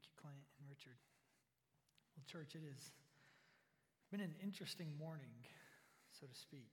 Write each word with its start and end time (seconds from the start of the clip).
Thank 0.00 0.16
you, 0.16 0.24
Clint 0.32 0.48
and 0.56 0.64
Richard. 0.64 0.96
Well, 2.16 2.24
church, 2.24 2.56
it 2.56 2.64
has 2.64 2.88
been 4.08 4.24
an 4.24 4.32
interesting 4.40 4.88
morning, 4.96 5.28
so 6.08 6.24
to 6.24 6.32
speak. 6.32 6.72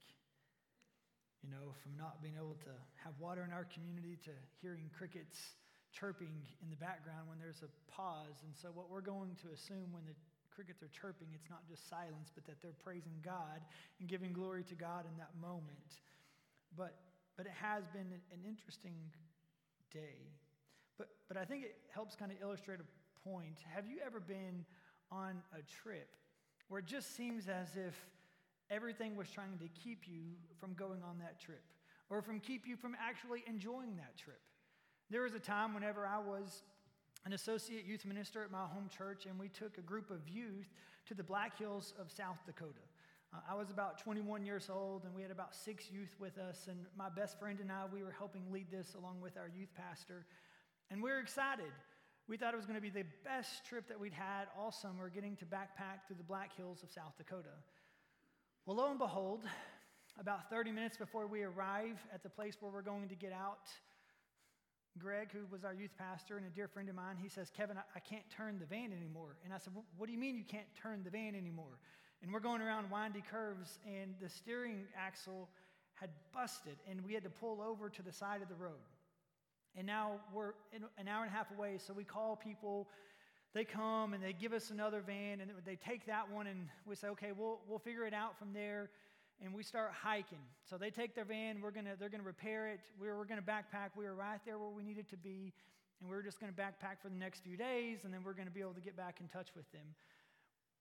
You 1.44 1.52
know, 1.52 1.76
from 1.84 2.00
not 2.00 2.24
being 2.24 2.40
able 2.40 2.56
to 2.64 2.72
have 3.04 3.20
water 3.20 3.44
in 3.44 3.52
our 3.52 3.68
community 3.68 4.16
to 4.24 4.32
hearing 4.64 4.88
crickets 4.96 5.60
chirping 5.92 6.32
in 6.64 6.72
the 6.72 6.80
background 6.80 7.28
when 7.28 7.36
there's 7.36 7.68
a 7.68 7.72
pause. 7.92 8.48
And 8.48 8.56
so, 8.56 8.72
what 8.72 8.88
we're 8.88 9.04
going 9.04 9.36
to 9.44 9.52
assume 9.52 9.92
when 9.92 10.08
the 10.08 10.16
crickets 10.48 10.80
are 10.80 10.92
chirping, 10.96 11.28
it's 11.36 11.52
not 11.52 11.68
just 11.68 11.84
silence, 11.92 12.32
but 12.32 12.48
that 12.48 12.64
they're 12.64 12.80
praising 12.80 13.20
God 13.20 13.60
and 14.00 14.08
giving 14.08 14.32
glory 14.32 14.64
to 14.72 14.76
God 14.80 15.04
in 15.04 15.20
that 15.20 15.36
moment. 15.36 16.00
But, 16.80 16.96
but 17.36 17.44
it 17.44 17.60
has 17.60 17.92
been 17.92 18.08
an 18.08 18.48
interesting 18.48 18.96
day. 19.92 20.32
But, 20.96 21.12
but 21.28 21.36
I 21.36 21.44
think 21.44 21.68
it 21.68 21.76
helps 21.92 22.16
kind 22.16 22.32
of 22.32 22.40
illustrate 22.40 22.80
a 22.80 22.88
point. 23.24 23.58
Have 23.74 23.88
you 23.88 23.98
ever 24.06 24.20
been 24.20 24.66
on 25.12 25.42
a 25.54 25.62
trip 25.82 26.10
where 26.70 26.80
it 26.80 26.86
just 26.86 27.16
seems 27.16 27.48
as 27.48 27.76
if 27.76 27.96
everything 28.70 29.16
was 29.16 29.30
trying 29.30 29.58
to 29.60 29.68
keep 29.84 30.08
you 30.08 30.22
from 30.60 30.74
going 30.74 31.02
on 31.04 31.20
that 31.20 31.40
trip 31.40 31.64
or 32.10 32.22
from 32.22 32.40
keep 32.40 32.68
you 32.68 32.76
from 32.76 32.96
actually 33.00 33.44
enjoying 33.48 33.96
that 33.98 34.18
trip? 34.18 34.42
There 35.10 35.22
was 35.22 35.34
a 35.34 35.40
time 35.40 35.74
whenever 35.74 36.06
I 36.06 36.18
was 36.18 36.64
an 37.26 37.34
associate 37.34 37.86
youth 37.86 38.06
minister 38.06 38.44
at 38.44 38.52
my 38.52 38.66
home 38.66 38.90
church, 38.96 39.26
and 39.26 39.38
we 39.40 39.50
took 39.50 39.78
a 39.78 39.82
group 39.82 40.12
of 40.12 40.28
youth 40.30 40.68
to 41.08 41.14
the 41.14 41.24
Black 41.24 41.58
Hills 41.58 41.94
of 42.00 42.12
South 42.12 42.38
Dakota. 42.46 42.84
Uh, 43.34 43.40
I 43.50 43.56
was 43.56 43.70
about 43.70 44.00
21 44.00 44.46
years 44.46 44.70
old, 44.70 45.04
and 45.04 45.14
we 45.14 45.22
had 45.22 45.32
about 45.32 45.54
six 45.54 45.92
youth 45.92 46.16
with 46.20 46.38
us. 46.38 46.68
And 46.70 46.78
my 46.98 47.10
best 47.10 47.40
friend 47.40 47.60
and 47.60 47.72
I, 47.72 47.84
we 47.92 48.04
were 48.04 48.16
helping 48.18 48.44
lead 48.52 48.68
this 48.72 48.96
along 48.96 49.20
with 49.22 49.38
our 49.38 49.50
youth 49.50 49.70
pastor. 49.76 50.26
And 50.90 51.02
we 51.02 51.10
were 51.10 51.20
excited. 51.20 51.72
We 52.28 52.36
thought 52.36 52.54
it 52.54 52.58
was 52.58 52.66
going 52.66 52.76
to 52.76 52.82
be 52.82 52.90
the 52.90 53.06
best 53.24 53.66
trip 53.66 53.88
that 53.88 53.98
we'd 53.98 54.12
had 54.12 54.48
all 54.60 54.72
summer, 54.72 55.10
getting 55.10 55.38
to 55.38 55.46
backpack 55.46 56.06
through 56.06 56.18
the 56.18 56.24
Black 56.24 56.56
Hills 56.58 56.84
of 56.84 56.92
South 56.92 57.18
Dakota. 57.18 57.56
Well, 58.66 58.76
lo 58.76 58.90
and 58.90 59.00
behold, 59.00 59.46
about 60.20 60.50
30 60.50 60.74
minutes 60.74 60.98
before 60.98 61.26
we 61.26 61.44
arrive 61.44 61.98
at 62.14 62.24
the 62.24 62.30
place 62.30 62.58
where 62.60 62.70
we're 62.70 62.82
going 62.82 63.08
to 63.08 63.16
get 63.16 63.32
out, 63.32 63.70
Greg, 64.98 65.30
who 65.32 65.46
was 65.50 65.64
our 65.64 65.74
youth 65.74 65.96
pastor 65.98 66.36
and 66.36 66.46
a 66.46 66.50
dear 66.50 66.68
friend 66.68 66.90
of 66.90 66.96
mine, 66.96 67.16
he 67.18 67.30
says, 67.30 67.50
Kevin, 67.50 67.78
I, 67.78 68.00
can't 68.00 68.30
turn 68.30 68.60
the 68.60 68.66
van 68.66 68.92
anymore. 68.92 69.38
And 69.46 69.54
I 69.54 69.58
said, 69.58 69.72
What 69.98 70.08
do 70.08 70.12
you 70.12 70.18
mean 70.18 70.36
you 70.36 70.44
can't 70.44 70.68
turn 70.82 71.04
the 71.06 71.10
van 71.10 71.34
anymore? 71.34 71.80
And 72.22 72.34
we're 72.34 72.42
going 72.42 72.62
around 72.62 72.90
windy 72.90 73.24
curves, 73.32 73.80
and 73.86 74.16
the 74.20 74.28
steering 74.28 74.86
axle 74.98 75.48
had 75.94 76.10
busted, 76.34 76.78
and 76.90 77.06
we 77.06 77.14
had 77.14 77.24
to 77.24 77.30
pull 77.30 77.62
over 77.62 77.90
to 77.90 78.02
the 78.02 78.12
side 78.12 78.42
of 78.42 78.50
the 78.50 78.56
road. 78.56 78.74
And 79.78 79.86
now 79.86 80.14
we're 80.34 80.54
an 80.74 81.08
hour 81.08 81.24
and 81.24 81.32
a 81.32 81.36
half 81.36 81.52
away, 81.56 81.78
so 81.78 81.94
we 81.94 82.04
call 82.04 82.36
people. 82.36 82.90
They 83.54 83.64
come 83.64 84.14
and 84.14 84.24
they 84.24 84.34
give 84.34 84.52
us 84.52 84.72
another 84.72 85.02
van, 85.02 85.40
and 85.40 85.52
they 85.66 85.76
take 85.76 86.08
that 86.08 86.30
one, 86.32 86.48
and 86.48 86.68
we 86.86 86.96
say, 86.96 87.10
okay, 87.10 87.32
we'll, 87.38 87.60
we'll 87.70 87.80
figure 87.80 88.06
it 88.06 88.14
out 88.14 88.38
from 88.40 88.54
there. 88.54 88.90
And 89.40 89.54
we 89.54 89.62
start 89.62 89.92
hiking. 89.94 90.42
So 90.68 90.78
they 90.78 90.90
take 90.90 91.14
their 91.14 91.24
van, 91.24 91.62
we're 91.62 91.70
gonna, 91.70 91.92
they're 92.00 92.10
going 92.10 92.22
to 92.22 92.28
repair 92.28 92.70
it. 92.70 92.80
We 93.00 93.08
were, 93.08 93.20
we're 93.20 93.26
going 93.26 93.40
to 93.40 93.46
backpack. 93.46 93.92
We 93.96 94.06
were 94.06 94.16
right 94.16 94.40
there 94.48 94.58
where 94.58 94.72
we 94.72 94.82
needed 94.82 95.08
to 95.12 95.18
be, 95.18 95.54
and 96.02 96.10
we're 96.10 96.24
just 96.24 96.40
going 96.40 96.52
to 96.52 96.60
backpack 96.60 97.04
for 97.04 97.10
the 97.10 97.16
next 97.16 97.44
few 97.44 97.56
days, 97.56 98.00
and 98.04 98.12
then 98.12 98.22
we're 98.26 98.34
going 98.34 98.48
to 98.48 98.54
be 98.54 98.62
able 98.62 98.74
to 98.74 98.82
get 98.82 98.98
back 98.98 99.20
in 99.22 99.28
touch 99.28 99.50
with 99.56 99.72
them. 99.72 99.94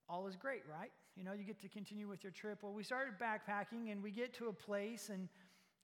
All 0.09 0.27
is 0.27 0.37
great, 0.37 0.63
right? 0.71 0.91
You 1.17 1.25
know, 1.25 1.35
you 1.35 1.45
get 1.45 1.61
to 1.61 1.69
continue 1.69 2.09
with 2.09 2.23
your 2.25 2.33
trip. 2.33 2.61
Well, 2.63 2.73
we 2.73 2.83
started 2.83 3.15
backpacking, 3.21 3.93
and 3.93 4.03
we 4.03 4.11
get 4.11 4.33
to 4.35 4.49
a 4.49 4.53
place, 4.55 5.11
and 5.13 5.29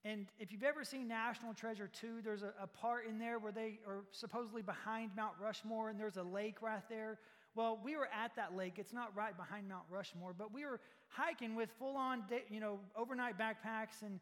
and 0.04 0.26
if 0.40 0.50
you've 0.50 0.64
ever 0.64 0.82
seen 0.82 1.06
National 1.06 1.54
Treasure 1.54 1.88
2, 1.88 2.22
there's 2.24 2.42
a, 2.42 2.52
a, 2.60 2.66
part 2.66 3.06
in 3.06 3.20
there 3.20 3.38
where 3.38 3.52
they 3.52 3.78
are 3.86 4.02
supposedly 4.10 4.60
behind 4.60 5.12
Mount 5.16 5.34
Rushmore 5.40 5.90
and 5.90 6.00
there's 6.00 6.16
a 6.16 6.24
lake 6.24 6.60
right 6.60 6.82
there. 6.88 7.18
Well, 7.54 7.78
we 7.84 7.96
were 7.96 8.08
at 8.08 8.34
that 8.34 8.56
lake. 8.56 8.74
It's 8.78 8.92
not 8.92 9.14
right 9.16 9.36
behind 9.36 9.68
Mount 9.68 9.84
Rushmore, 9.88 10.34
but 10.36 10.52
we 10.52 10.64
were 10.64 10.80
hiking 11.08 11.54
with 11.54 11.68
full 11.78 11.96
on, 11.96 12.24
you 12.50 12.58
know, 12.58 12.80
overnight 12.96 13.38
backpacks 13.38 14.02
and 14.02 14.18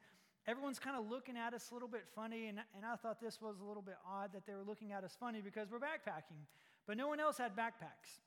everyone's 0.46 0.78
kind 0.78 0.98
of 0.98 1.08
looking 1.08 1.38
at 1.38 1.54
us 1.54 1.70
a 1.70 1.74
little 1.74 1.88
bit 1.88 2.04
funny. 2.14 2.48
And, 2.48 2.58
and 2.76 2.84
I 2.84 2.96
thought 2.96 3.18
this 3.18 3.40
was 3.40 3.56
a 3.60 3.64
little 3.64 3.82
bit 3.82 3.96
odd 4.06 4.34
that 4.34 4.46
they 4.46 4.52
were 4.52 4.64
looking 4.66 4.92
at 4.92 5.02
us 5.02 5.16
funny 5.18 5.40
because 5.40 5.68
we're 5.70 5.78
backpacking, 5.78 6.44
but 6.86 6.98
no 6.98 7.08
one 7.08 7.20
else 7.20 7.38
had 7.38 7.56
backpacks. 7.56 8.20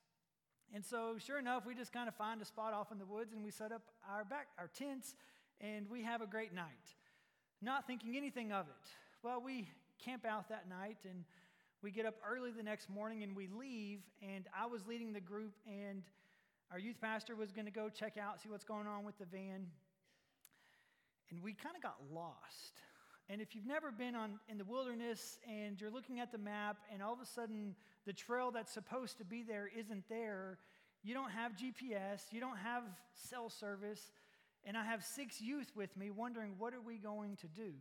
And 0.74 0.84
so, 0.84 1.18
sure 1.24 1.38
enough, 1.38 1.68
we 1.68 1.76
just 1.76 1.94
kind 1.94 2.08
of 2.08 2.16
find 2.16 2.42
a 2.42 2.46
spot 2.46 2.74
off 2.74 2.92
in 2.92 2.98
the 2.98 3.06
woods 3.06 3.32
and 3.32 3.44
we 3.44 3.52
set 3.52 3.72
up 3.72 3.84
our 4.10 4.26
back, 4.26 4.48
our 4.58 4.72
tents, 4.76 5.14
and 5.62 5.88
we 5.88 6.02
have 6.02 6.24
a 6.24 6.26
great 6.26 6.52
night 6.52 6.96
not 7.64 7.88
thinking 7.88 8.16
anything 8.18 8.52
of 8.52 8.68
it. 8.68 8.90
Well, 9.24 9.42
we 9.44 9.70
camp 10.04 10.26
out 10.26 10.50
that 10.50 10.68
night 10.68 10.98
and 11.10 11.24
we 11.82 11.92
get 11.92 12.06
up 12.06 12.16
early 12.30 12.52
the 12.52 12.64
next 12.64 12.90
morning 12.90 13.24
and 13.24 13.36
we 13.36 13.48
leave. 13.48 14.00
And 14.22 14.48
I 14.58 14.66
was 14.66 14.86
leading 14.88 15.14
the 15.14 15.22
group, 15.22 15.54
and 15.68 16.04
our 16.72 16.80
youth 16.80 17.00
pastor 17.02 17.36
was 17.36 17.52
going 17.52 17.66
to 17.66 17.72
go 17.72 17.90
check 17.90 18.18
out, 18.18 18.42
see 18.42 18.50
what's 18.50 18.64
going 18.64 18.88
on 18.88 19.04
with 19.04 19.18
the 19.18 19.26
van. 19.26 19.68
And 21.30 21.44
we 21.44 21.54
kind 21.54 21.76
of 21.76 21.82
got 21.82 21.98
lost. 22.14 22.82
And 23.30 23.42
if 23.42 23.56
you've 23.56 23.66
never 23.66 23.92
been 23.92 24.16
on, 24.16 24.40
in 24.50 24.58
the 24.58 24.66
wilderness 24.66 25.40
and 25.50 25.80
you're 25.80 25.92
looking 25.92 26.20
at 26.20 26.32
the 26.32 26.38
map, 26.38 26.78
and 26.92 27.02
all 27.02 27.14
of 27.14 27.20
a 27.22 27.26
sudden 27.26 27.76
the 28.06 28.14
trail 28.14 28.52
that's 28.52 28.72
supposed 28.72 29.18
to 29.18 29.26
be 29.26 29.44
there 29.44 29.70
isn't 29.78 30.04
there, 30.10 30.60
you 31.04 31.14
don't 31.14 31.32
have 31.32 31.54
GPS, 31.54 32.32
you 32.32 32.40
don't 32.40 32.58
have 32.58 32.84
cell 33.14 33.50
service, 33.50 34.12
and 34.66 34.78
I 34.78 34.84
have 34.84 35.04
six 35.04 35.42
youth 35.42 35.72
with 35.76 35.96
me 35.98 36.12
wondering, 36.12 36.56
what 36.58 36.74
are 36.74 36.82
we 36.82 36.98
going 36.98 37.36
to 37.38 37.48
do? 37.48 37.74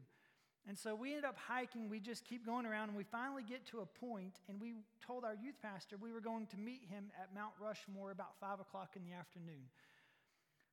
And 0.68 0.78
so 0.78 0.94
we 0.94 1.10
ended 1.10 1.24
up 1.24 1.36
hiking. 1.36 1.88
We 1.88 1.98
just 1.98 2.24
keep 2.24 2.46
going 2.46 2.66
around, 2.66 2.88
and 2.88 2.96
we 2.96 3.04
finally 3.04 3.42
get 3.42 3.66
to 3.66 3.80
a 3.80 3.86
point, 3.86 4.34
and 4.48 4.60
we 4.60 4.74
told 5.04 5.24
our 5.24 5.34
youth 5.34 5.56
pastor 5.60 5.96
we 6.00 6.12
were 6.12 6.20
going 6.20 6.46
to 6.48 6.56
meet 6.56 6.82
him 6.88 7.10
at 7.20 7.34
Mount 7.34 7.52
Rushmore 7.60 8.12
about 8.12 8.38
5 8.40 8.60
o'clock 8.60 8.90
in 8.94 9.04
the 9.04 9.12
afternoon. 9.12 9.68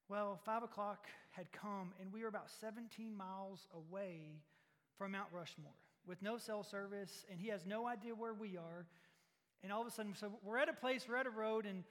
Well, 0.08 0.40
5 0.46 0.64
o'clock 0.64 1.08
had 1.32 1.52
come, 1.52 1.94
and 2.00 2.14
we 2.14 2.22
were 2.22 2.28
about 2.28 2.50
17 2.62 3.16
miles 3.16 3.68
away 3.74 4.42
from 4.98 5.12
Mount 5.12 5.30
Rushmore 5.32 5.74
with 6.06 6.22
no 6.22 6.38
cell 6.38 6.64
service, 6.64 7.26
and 7.32 7.40
he 7.40 7.48
has 7.50 7.66
no 7.66 7.88
idea 7.88 8.14
where 8.14 8.34
we 8.34 8.58
are. 8.58 8.86
And 9.64 9.72
all 9.72 9.82
of 9.82 9.88
a 9.88 9.92
sudden, 9.92 10.14
so 10.16 10.32
we're 10.44 10.58
at 10.58 10.70
a 10.70 10.74
place, 10.74 11.06
we're 11.08 11.18
at 11.18 11.26
a 11.26 11.32
road, 11.32 11.66
and 11.66 11.84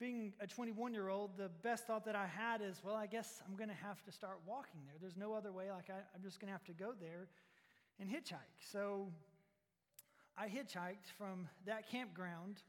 being 0.00 0.32
a 0.40 0.46
21 0.46 0.94
year 0.94 1.10
old, 1.10 1.36
the 1.36 1.50
best 1.62 1.86
thought 1.86 2.06
that 2.06 2.16
I 2.16 2.26
had 2.26 2.62
is, 2.62 2.80
well, 2.82 2.96
I 2.96 3.06
guess 3.06 3.42
I'm 3.46 3.54
going 3.54 3.68
to 3.68 3.76
have 3.86 4.02
to 4.04 4.10
start 4.10 4.38
walking 4.46 4.80
there. 4.86 4.96
There's 5.00 5.16
no 5.16 5.34
other 5.34 5.52
way. 5.52 5.70
Like, 5.70 5.90
I, 5.90 5.98
am 6.16 6.22
just 6.22 6.40
going 6.40 6.48
to 6.48 6.52
have 6.52 6.64
to 6.64 6.72
go 6.72 6.94
there 6.98 7.28
and 8.00 8.08
hitchhike. 8.08 8.56
So 8.72 9.08
I 10.38 10.48
hitchhiked 10.48 11.12
from 11.18 11.48
that 11.66 11.88
campground 11.90 12.62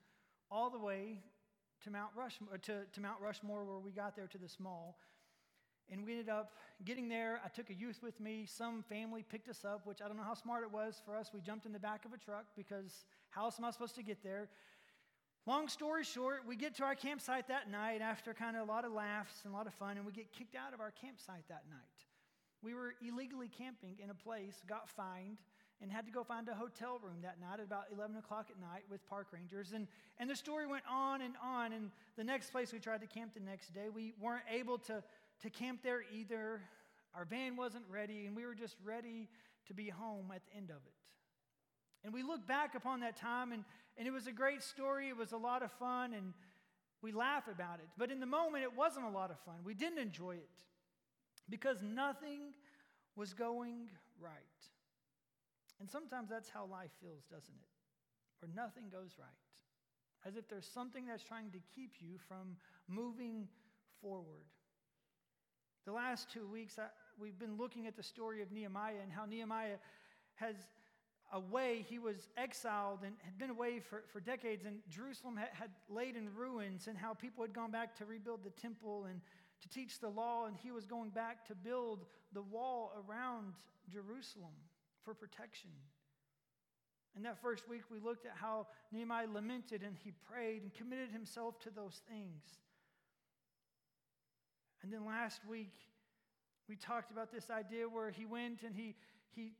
all 0.51 0.69
the 0.69 0.77
way 0.77 1.19
to 1.85 1.89
Mount 1.89 2.11
Rushmore, 2.15 2.49
uh, 2.53 2.57
to, 2.63 2.81
to 2.91 3.01
Mount 3.01 3.21
Rushmore, 3.21 3.63
where 3.63 3.79
we 3.79 3.91
got 3.91 4.15
there 4.15 4.27
to 4.27 4.37
this 4.37 4.57
mall. 4.59 4.97
And 5.89 6.05
we 6.05 6.11
ended 6.11 6.29
up 6.29 6.51
getting 6.83 7.07
there. 7.07 7.39
I 7.45 7.47
took 7.47 7.69
a 7.69 7.73
youth 7.73 8.01
with 8.03 8.19
me. 8.19 8.45
Some 8.45 8.83
family 8.83 9.23
picked 9.23 9.47
us 9.47 9.63
up, 9.63 9.85
which 9.85 10.01
I 10.01 10.07
don't 10.07 10.17
know 10.17 10.23
how 10.23 10.33
smart 10.33 10.63
it 10.63 10.71
was 10.71 11.01
for 11.05 11.15
us. 11.15 11.31
We 11.33 11.39
jumped 11.39 11.65
in 11.65 11.71
the 11.71 11.79
back 11.79 12.03
of 12.03 12.11
a 12.11 12.17
truck 12.17 12.45
because 12.57 13.05
how 13.29 13.45
else 13.45 13.55
am 13.57 13.65
I 13.65 13.71
supposed 13.71 13.95
to 13.95 14.03
get 14.03 14.21
there? 14.21 14.49
Long 15.47 15.67
story 15.67 16.03
short, 16.03 16.43
we 16.47 16.55
get 16.55 16.75
to 16.75 16.83
our 16.83 16.93
campsite 16.93 17.47
that 17.47 17.69
night 17.71 17.99
after 18.01 18.31
kind 18.31 18.55
of 18.55 18.67
a 18.67 18.71
lot 18.71 18.85
of 18.85 18.91
laughs 18.91 19.41
and 19.43 19.51
a 19.51 19.57
lot 19.57 19.65
of 19.65 19.73
fun, 19.73 19.97
and 19.97 20.05
we 20.05 20.11
get 20.11 20.31
kicked 20.31 20.55
out 20.55 20.71
of 20.73 20.79
our 20.79 20.91
campsite 20.91 21.47
that 21.49 21.63
night. 21.67 22.05
We 22.61 22.75
were 22.75 22.93
illegally 23.01 23.47
camping 23.47 23.97
in 24.03 24.11
a 24.11 24.13
place, 24.13 24.61
got 24.67 24.87
fined, 24.87 25.39
and 25.81 25.91
had 25.91 26.05
to 26.05 26.11
go 26.11 26.23
find 26.23 26.47
a 26.47 26.53
hotel 26.53 26.99
room 27.01 27.17
that 27.23 27.41
night 27.41 27.59
at 27.59 27.65
about 27.65 27.85
11 27.91 28.17
o'clock 28.17 28.49
at 28.51 28.61
night 28.61 28.83
with 28.87 29.03
park 29.09 29.27
rangers. 29.33 29.71
And, 29.73 29.87
and 30.19 30.29
the 30.29 30.35
story 30.35 30.67
went 30.67 30.83
on 30.87 31.21
and 31.21 31.33
on. 31.43 31.73
And 31.73 31.89
the 32.17 32.23
next 32.23 32.51
place 32.51 32.71
we 32.71 32.77
tried 32.77 33.01
to 33.01 33.07
camp 33.07 33.33
the 33.33 33.39
next 33.39 33.73
day, 33.73 33.87
we 33.91 34.13
weren't 34.21 34.43
able 34.47 34.77
to, 34.77 35.03
to 35.41 35.49
camp 35.49 35.79
there 35.81 36.03
either. 36.13 36.61
Our 37.15 37.25
van 37.25 37.55
wasn't 37.55 37.85
ready, 37.89 38.27
and 38.27 38.35
we 38.35 38.45
were 38.45 38.53
just 38.53 38.75
ready 38.83 39.27
to 39.65 39.73
be 39.73 39.89
home 39.89 40.31
at 40.35 40.43
the 40.45 40.55
end 40.55 40.69
of 40.69 40.77
it. 40.85 41.00
And 42.03 42.13
we 42.13 42.23
look 42.23 42.47
back 42.47 42.75
upon 42.75 43.01
that 43.01 43.15
time, 43.15 43.51
and, 43.51 43.63
and 43.97 44.07
it 44.07 44.11
was 44.11 44.27
a 44.27 44.31
great 44.31 44.63
story. 44.63 45.09
It 45.09 45.17
was 45.17 45.31
a 45.31 45.37
lot 45.37 45.61
of 45.61 45.71
fun, 45.73 46.13
and 46.13 46.33
we 47.01 47.11
laugh 47.11 47.47
about 47.47 47.79
it. 47.79 47.87
But 47.97 48.11
in 48.11 48.19
the 48.19 48.25
moment, 48.25 48.63
it 48.63 48.75
wasn't 48.75 49.05
a 49.05 49.09
lot 49.09 49.31
of 49.31 49.39
fun. 49.45 49.55
We 49.63 49.73
didn't 49.73 49.99
enjoy 49.99 50.35
it 50.35 50.49
because 51.49 51.81
nothing 51.81 52.53
was 53.15 53.33
going 53.33 53.89
right. 54.19 54.35
And 55.79 55.89
sometimes 55.89 56.29
that's 56.29 56.49
how 56.49 56.65
life 56.65 56.91
feels, 57.01 57.23
doesn't 57.29 57.53
it? 57.53 57.69
Where 58.39 58.51
nothing 58.55 58.83
goes 58.91 59.15
right. 59.19 59.29
As 60.25 60.35
if 60.35 60.47
there's 60.47 60.67
something 60.67 61.07
that's 61.07 61.23
trying 61.23 61.49
to 61.51 61.59
keep 61.75 61.95
you 61.99 62.19
from 62.27 62.55
moving 62.87 63.47
forward. 64.01 64.45
The 65.85 65.91
last 65.91 66.29
two 66.31 66.47
weeks, 66.47 66.77
I, 66.77 66.85
we've 67.19 67.39
been 67.39 67.57
looking 67.57 67.87
at 67.87 67.95
the 67.95 68.03
story 68.03 68.43
of 68.43 68.51
Nehemiah 68.51 69.01
and 69.01 69.11
how 69.11 69.25
Nehemiah 69.25 69.77
has 70.35 70.55
away. 71.31 71.85
He 71.87 71.99
was 71.99 72.27
exiled 72.37 72.99
and 73.03 73.15
had 73.23 73.37
been 73.37 73.49
away 73.49 73.79
for, 73.79 74.03
for 74.11 74.19
decades, 74.19 74.65
and 74.65 74.79
Jerusalem 74.89 75.37
had, 75.37 75.49
had 75.53 75.69
laid 75.89 76.15
in 76.15 76.33
ruins, 76.35 76.87
and 76.87 76.97
how 76.97 77.13
people 77.13 77.43
had 77.43 77.53
gone 77.53 77.71
back 77.71 77.95
to 77.97 78.05
rebuild 78.05 78.43
the 78.43 78.49
temple 78.49 79.05
and 79.09 79.21
to 79.61 79.69
teach 79.69 79.99
the 79.99 80.09
law, 80.09 80.45
and 80.45 80.55
he 80.55 80.71
was 80.71 80.85
going 80.85 81.09
back 81.09 81.45
to 81.47 81.55
build 81.55 82.05
the 82.33 82.41
wall 82.41 82.91
around 83.07 83.53
Jerusalem 83.89 84.53
for 85.03 85.13
protection. 85.13 85.69
And 87.15 87.25
that 87.25 87.41
first 87.41 87.67
week, 87.67 87.83
we 87.91 87.99
looked 87.99 88.25
at 88.25 88.33
how 88.35 88.67
Nehemiah 88.91 89.27
lamented 89.27 89.83
and 89.83 89.97
he 90.01 90.11
prayed 90.11 90.61
and 90.63 90.73
committed 90.73 91.11
himself 91.11 91.59
to 91.61 91.69
those 91.69 92.01
things. 92.07 92.41
And 94.81 94.91
then 94.91 95.05
last 95.05 95.41
week, 95.47 95.73
we 96.69 96.75
talked 96.75 97.11
about 97.11 97.31
this 97.31 97.49
idea 97.49 97.87
where 97.87 98.09
he 98.09 98.25
went 98.25 98.63
and 98.63 98.73
he, 98.73 98.95
he 99.35 99.51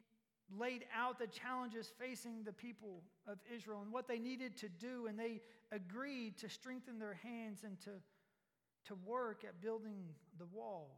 laid 0.59 0.86
out 0.95 1.19
the 1.19 1.27
challenges 1.27 1.92
facing 2.00 2.44
the 2.44 2.53
people 2.53 3.03
of 3.27 3.38
Israel 3.53 3.81
and 3.81 3.92
what 3.92 4.07
they 4.07 4.19
needed 4.19 4.57
to 4.57 4.69
do, 4.69 5.07
and 5.07 5.18
they 5.18 5.42
agreed 5.71 6.38
to 6.39 6.50
strengthen 6.50 7.00
their 7.00 7.13
hands 7.24 7.63
and 7.63 7.80
to, 7.81 7.92
to 8.86 8.95
work 9.06 9.44
at 9.48 9.62
building 9.62 10.03
the 10.38 10.45
wall, 10.45 10.98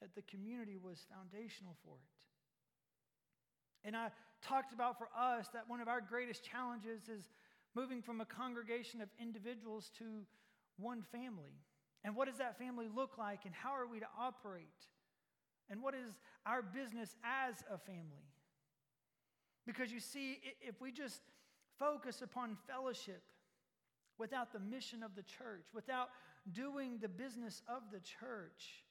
that 0.00 0.14
the 0.14 0.22
community 0.22 0.78
was 0.82 1.06
foundational 1.12 1.76
for 1.84 1.94
it. 1.94 3.86
And 3.86 3.96
I 3.96 4.10
talked 4.42 4.72
about 4.72 4.98
for 4.98 5.08
us 5.18 5.48
that 5.52 5.68
one 5.68 5.80
of 5.80 5.88
our 5.88 6.00
greatest 6.00 6.44
challenges 6.44 7.08
is 7.08 7.30
moving 7.74 8.00
from 8.02 8.20
a 8.20 8.24
congregation 8.24 9.00
of 9.00 9.08
individuals 9.20 9.90
to 9.98 10.04
one 10.78 11.02
family. 11.12 11.58
And 12.04 12.14
what 12.14 12.28
does 12.28 12.38
that 12.38 12.58
family 12.58 12.86
look 12.94 13.18
like, 13.18 13.40
and 13.44 13.54
how 13.54 13.70
are 13.70 13.86
we 13.86 13.98
to 14.00 14.06
operate? 14.18 14.68
And 15.70 15.82
what 15.82 15.94
is 15.94 16.20
our 16.46 16.62
business 16.62 17.16
as 17.24 17.64
a 17.72 17.78
family? 17.78 18.24
Because 19.66 19.90
you 19.90 20.00
see, 20.00 20.40
if 20.60 20.80
we 20.80 20.92
just 20.92 21.20
focus 21.78 22.22
upon 22.22 22.56
fellowship 22.68 23.22
without 24.18 24.52
the 24.52 24.60
mission 24.60 25.02
of 25.02 25.14
the 25.14 25.22
church, 25.22 25.66
without 25.74 26.08
doing 26.52 26.98
the 27.00 27.08
business 27.08 27.62
of 27.68 27.82
the 27.92 28.00
church, 28.00 28.84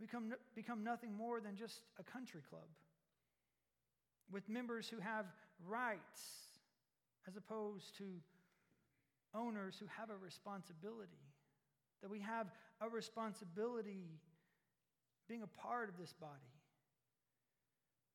we 0.00 0.06
become, 0.06 0.34
become 0.54 0.82
nothing 0.82 1.14
more 1.14 1.40
than 1.40 1.56
just 1.56 1.82
a 1.98 2.02
country 2.02 2.40
club 2.48 2.66
with 4.32 4.48
members 4.48 4.88
who 4.88 4.98
have 4.98 5.26
rights 5.66 6.22
as 7.28 7.36
opposed 7.36 7.96
to 7.98 8.04
owners 9.34 9.76
who 9.78 9.86
have 9.86 10.10
a 10.10 10.16
responsibility. 10.16 11.12
That 12.02 12.10
we 12.10 12.20
have 12.20 12.48
a 12.80 12.88
responsibility 12.88 14.18
being 15.28 15.42
a 15.42 15.46
part 15.46 15.88
of 15.88 15.96
this 15.98 16.12
body. 16.12 16.51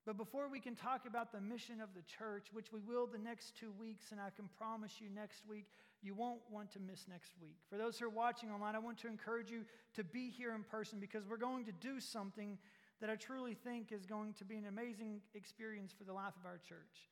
But 0.08 0.16
before 0.16 0.48
we 0.48 0.62
can 0.62 0.74
talk 0.74 1.06
about 1.06 1.34
the 1.34 1.42
mission 1.42 1.82
of 1.82 1.90
the 1.94 2.02
church, 2.02 2.48
which 2.54 2.72
we 2.72 2.80
will 2.80 3.08
the 3.08 3.18
next 3.18 3.58
two 3.58 3.74
weeks, 3.78 4.14
and 4.14 4.22
I 4.22 4.30
can 4.30 4.48
promise 4.58 5.02
you 5.02 5.10
next 5.14 5.46
week, 5.46 5.66
you 6.02 6.16
won't 6.16 6.40
want 6.50 6.72
to 6.72 6.80
miss 6.80 7.10
next 7.10 7.34
week. 7.42 7.58
For 7.70 7.76
those 7.78 8.00
who 8.00 8.06
are 8.06 8.10
watching 8.10 8.50
online, 8.50 8.74
I 8.74 8.80
want 8.80 8.98
to 9.00 9.10
encourage 9.10 9.52
you 9.52 9.66
to 9.96 10.06
be 10.06 10.30
here 10.30 10.56
in 10.56 10.64
person 10.64 11.02
because 11.02 11.28
we're 11.28 11.36
going 11.36 11.66
to 11.66 11.74
do 11.74 12.00
something 12.00 12.58
that 13.02 13.10
I 13.10 13.18
truly 13.18 13.54
think 13.54 13.92
is 13.92 14.06
going 14.06 14.34
to 14.36 14.46
be 14.46 14.56
an 14.56 14.68
amazing 14.68 15.20
experience 15.36 15.92
for 15.92 16.06
the 16.06 16.14
life 16.14 16.38
of 16.40 16.46
our 16.46 16.58
church. 16.58 17.12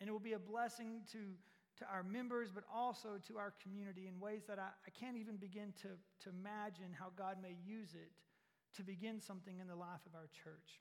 And 0.00 0.08
it 0.08 0.12
will 0.12 0.20
be 0.20 0.34
a 0.34 0.38
blessing 0.38 1.00
to, 1.10 1.18
to 1.78 1.84
our 1.92 2.04
members, 2.04 2.50
but 2.54 2.62
also 2.72 3.18
to 3.26 3.38
our 3.38 3.54
community 3.60 4.06
in 4.06 4.20
ways 4.20 4.42
that 4.46 4.60
I, 4.60 4.68
I 4.86 4.90
can't 4.90 5.16
even 5.16 5.34
begin 5.34 5.74
to, 5.82 5.88
to 6.22 6.30
imagine 6.30 6.94
how 6.96 7.10
God 7.16 7.38
may 7.42 7.56
use 7.66 7.94
it 7.94 8.12
to 8.76 8.84
begin 8.84 9.20
something 9.20 9.58
in 9.58 9.66
the 9.66 9.74
life 9.74 10.06
of 10.06 10.14
our 10.14 10.28
church. 10.44 10.78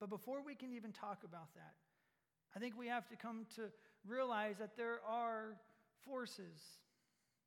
But 0.00 0.08
before 0.08 0.42
we 0.42 0.54
can 0.54 0.72
even 0.72 0.92
talk 0.92 1.18
about 1.24 1.54
that, 1.54 1.74
I 2.56 2.58
think 2.58 2.76
we 2.76 2.88
have 2.88 3.06
to 3.08 3.16
come 3.16 3.46
to 3.56 3.70
realize 4.06 4.56
that 4.58 4.76
there 4.76 5.00
are 5.06 5.56
forces, 6.04 6.58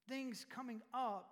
things 0.07 0.45
coming 0.53 0.81
up 0.93 1.31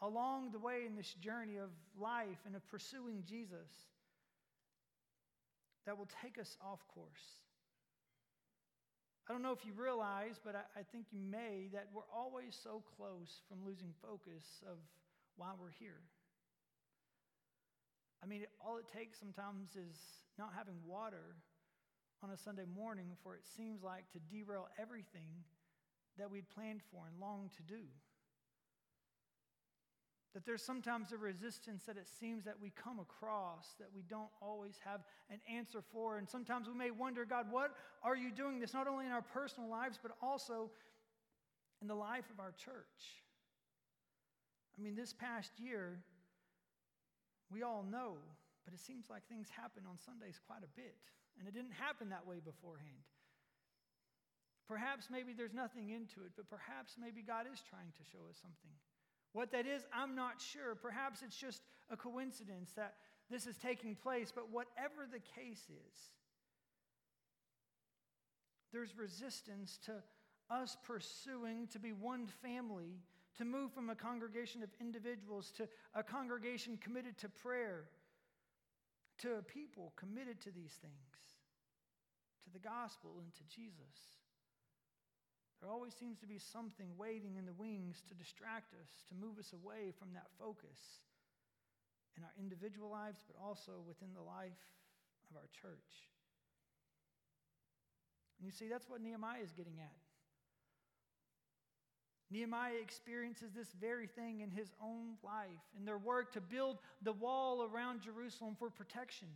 along 0.00 0.52
the 0.52 0.58
way 0.58 0.84
in 0.86 0.96
this 0.96 1.14
journey 1.14 1.56
of 1.56 1.70
life 1.98 2.38
and 2.46 2.56
of 2.56 2.66
pursuing 2.68 3.22
Jesus 3.28 3.68
that 5.86 5.96
will 5.96 6.08
take 6.22 6.38
us 6.38 6.56
off 6.64 6.80
course. 6.88 7.36
I 9.28 9.32
don't 9.32 9.42
know 9.42 9.52
if 9.52 9.64
you 9.64 9.72
realize, 9.76 10.40
but 10.42 10.54
I, 10.54 10.80
I, 10.80 10.82
think 10.92 11.06
you 11.10 11.20
may, 11.20 11.68
that 11.72 11.88
we're 11.92 12.08
always 12.14 12.56
so 12.62 12.82
close 12.96 13.42
from 13.48 13.58
losing 13.66 13.92
focus 14.00 14.44
of 14.70 14.78
why 15.36 15.50
we're 15.60 15.74
here. 15.78 16.00
I 18.22 18.26
mean, 18.26 18.44
all 18.64 18.78
it 18.78 18.86
takes 18.92 19.18
sometimes 19.18 19.70
is 19.70 19.98
not 20.38 20.52
having 20.56 20.76
water 20.86 21.36
on 22.22 22.30
a 22.30 22.36
Sunday 22.36 22.64
morning 22.74 23.08
for 23.22 23.34
it 23.34 23.42
seems 23.56 23.82
like 23.82 24.10
to 24.12 24.18
derail 24.18 24.68
everything 24.80 25.44
that 26.18 26.30
we'd 26.30 26.48
planned 26.48 26.80
for 26.90 27.06
and 27.06 27.20
longed 27.20 27.52
to 27.56 27.62
do. 27.62 27.82
That 30.34 30.44
there's 30.44 30.62
sometimes 30.62 31.12
a 31.12 31.16
resistance 31.16 31.84
that 31.84 31.96
it 31.96 32.08
seems 32.20 32.44
that 32.44 32.60
we 32.60 32.70
come 32.70 32.98
across 32.98 33.74
that 33.78 33.88
we 33.94 34.02
don't 34.02 34.28
always 34.42 34.74
have 34.84 35.00
an 35.30 35.40
answer 35.50 35.80
for. 35.92 36.18
And 36.18 36.28
sometimes 36.28 36.68
we 36.68 36.74
may 36.74 36.90
wonder, 36.90 37.24
God, 37.24 37.46
what 37.50 37.70
are 38.02 38.16
you 38.16 38.30
doing 38.30 38.60
this 38.60 38.74
not 38.74 38.86
only 38.86 39.06
in 39.06 39.12
our 39.12 39.22
personal 39.22 39.70
lives, 39.70 39.98
but 40.00 40.12
also 40.20 40.70
in 41.80 41.88
the 41.88 41.94
life 41.94 42.26
of 42.30 42.38
our 42.38 42.52
church? 42.52 43.22
I 44.78 44.82
mean, 44.82 44.94
this 44.94 45.14
past 45.14 45.52
year, 45.58 46.00
we 47.50 47.62
all 47.62 47.84
know 47.90 48.16
but 48.66 48.74
it 48.74 48.82
seems 48.82 49.06
like 49.08 49.22
things 49.30 49.46
happen 49.48 49.86
on 49.86 49.96
Sundays 50.02 50.42
quite 50.42 50.66
a 50.66 50.72
bit, 50.74 50.98
and 51.38 51.46
it 51.46 51.54
didn't 51.54 51.78
happen 51.78 52.10
that 52.10 52.26
way 52.26 52.42
beforehand. 52.42 53.06
Perhaps 54.66 55.06
maybe 55.08 55.32
there's 55.32 55.54
nothing 55.54 55.94
into 55.94 56.26
it, 56.26 56.34
but 56.34 56.50
perhaps 56.50 56.98
maybe 56.98 57.22
God 57.22 57.46
is 57.46 57.62
trying 57.62 57.94
to 57.94 58.02
show 58.10 58.26
us 58.28 58.36
something. 58.42 58.74
What 59.32 59.52
that 59.52 59.66
is, 59.66 59.86
I'm 59.94 60.16
not 60.16 60.42
sure. 60.42 60.74
Perhaps 60.74 61.22
it's 61.22 61.36
just 61.36 61.62
a 61.88 61.96
coincidence 61.96 62.72
that 62.74 62.94
this 63.30 63.46
is 63.46 63.56
taking 63.56 63.94
place, 63.94 64.32
but 64.34 64.50
whatever 64.50 65.06
the 65.06 65.22
case 65.38 65.70
is, 65.70 65.96
there's 68.72 68.98
resistance 68.98 69.78
to 69.86 70.02
us 70.50 70.76
pursuing 70.84 71.68
to 71.68 71.78
be 71.78 71.92
one 71.92 72.26
family, 72.42 72.98
to 73.38 73.44
move 73.44 73.72
from 73.72 73.90
a 73.90 73.94
congregation 73.94 74.62
of 74.62 74.70
individuals 74.80 75.52
to 75.56 75.68
a 75.94 76.02
congregation 76.02 76.76
committed 76.82 77.16
to 77.18 77.28
prayer, 77.28 77.84
to 79.22 79.36
a 79.36 79.42
people 79.42 79.92
committed 79.96 80.40
to 80.42 80.50
these 80.50 80.74
things, 80.80 81.16
to 82.44 82.50
the 82.50 82.62
gospel 82.62 83.18
and 83.20 83.32
to 83.34 83.44
Jesus. 83.48 83.96
There 85.60 85.70
always 85.70 85.94
seems 85.94 86.18
to 86.20 86.26
be 86.26 86.38
something 86.38 86.92
waiting 86.98 87.36
in 87.36 87.46
the 87.46 87.56
wings 87.56 88.02
to 88.08 88.14
distract 88.14 88.74
us, 88.76 88.90
to 89.08 89.14
move 89.14 89.38
us 89.38 89.52
away 89.52 89.92
from 89.98 90.12
that 90.12 90.28
focus 90.38 91.00
in 92.16 92.24
our 92.24 92.32
individual 92.38 92.90
lives, 92.90 93.24
but 93.26 93.36
also 93.40 93.80
within 93.86 94.12
the 94.12 94.22
life 94.22 94.60
of 95.30 95.36
our 95.36 95.48
church. 95.52 96.12
And 98.38 98.44
you 98.44 98.52
see, 98.52 98.68
that's 98.68 98.88
what 98.88 99.00
Nehemiah 99.00 99.40
is 99.42 99.52
getting 99.52 99.80
at. 99.80 100.05
Nehemiah 102.30 102.80
experiences 102.82 103.52
this 103.54 103.68
very 103.80 104.06
thing 104.06 104.40
in 104.40 104.50
his 104.50 104.72
own 104.82 105.14
life, 105.22 105.62
in 105.76 105.84
their 105.84 105.98
work 105.98 106.32
to 106.32 106.40
build 106.40 106.78
the 107.02 107.12
wall 107.12 107.68
around 107.72 108.02
Jerusalem 108.02 108.56
for 108.58 108.68
protection. 108.68 109.28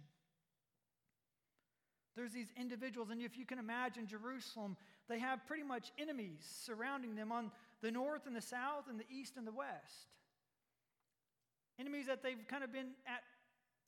There's 2.16 2.32
these 2.32 2.52
individuals, 2.58 3.10
and 3.10 3.22
if 3.22 3.38
you 3.38 3.46
can 3.46 3.60
imagine 3.60 4.06
Jerusalem, 4.06 4.76
they 5.08 5.20
have 5.20 5.46
pretty 5.46 5.62
much 5.62 5.92
enemies 5.98 6.40
surrounding 6.64 7.14
them 7.14 7.30
on 7.30 7.52
the 7.82 7.90
north 7.90 8.26
and 8.26 8.36
the 8.36 8.42
south, 8.42 8.84
and 8.90 8.98
the 8.98 9.06
east 9.10 9.36
and 9.36 9.46
the 9.46 9.52
west. 9.52 10.08
Enemies 11.78 12.06
that 12.06 12.22
they've 12.22 12.46
kind 12.46 12.62
of 12.62 12.72
been 12.72 12.90
at 13.06 13.22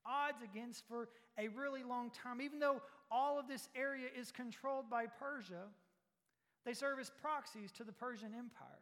odds 0.07 0.43
against 0.43 0.87
for 0.89 1.09
a 1.39 1.49
really 1.49 1.83
long 1.83 2.11
time. 2.11 2.41
Even 2.41 2.59
though 2.59 2.81
all 3.11 3.39
of 3.39 3.49
this 3.49 3.69
area 3.75 4.07
is 4.19 4.33
controlled 4.33 4.89
by 4.89 5.07
Persia, 5.07 5.65
they 6.65 6.73
serve 6.73 6.99
as 7.01 7.11
proxies 7.21 7.71
to 7.73 7.85
the 7.85 7.93
Persian 7.93 8.33
Empire. 8.35 8.82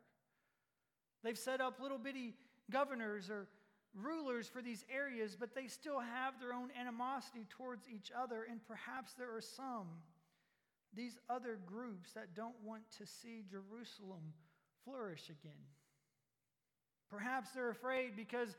They've 1.22 1.38
set 1.38 1.60
up 1.60 1.80
little 1.80 1.98
bitty 1.98 2.34
governors 2.70 3.30
or 3.30 3.46
rulers 3.94 4.48
for 4.48 4.62
these 4.62 4.84
areas, 4.92 5.36
but 5.38 5.54
they 5.54 5.66
still 5.66 6.00
have 6.00 6.40
their 6.40 6.52
own 6.52 6.70
animosity 6.78 7.46
towards 7.48 7.88
each 7.88 8.10
other, 8.16 8.46
and 8.48 8.60
perhaps 8.66 9.14
there 9.14 9.34
are 9.34 9.40
some, 9.40 9.88
these 10.94 11.18
other 11.28 11.58
groups, 11.66 12.12
that 12.12 12.34
don't 12.34 12.54
want 12.64 12.82
to 12.98 13.06
see 13.06 13.42
Jerusalem 13.50 14.32
flourish 14.84 15.28
again. 15.28 15.52
Perhaps 17.10 17.50
they're 17.50 17.70
afraid 17.70 18.14
because 18.14 18.56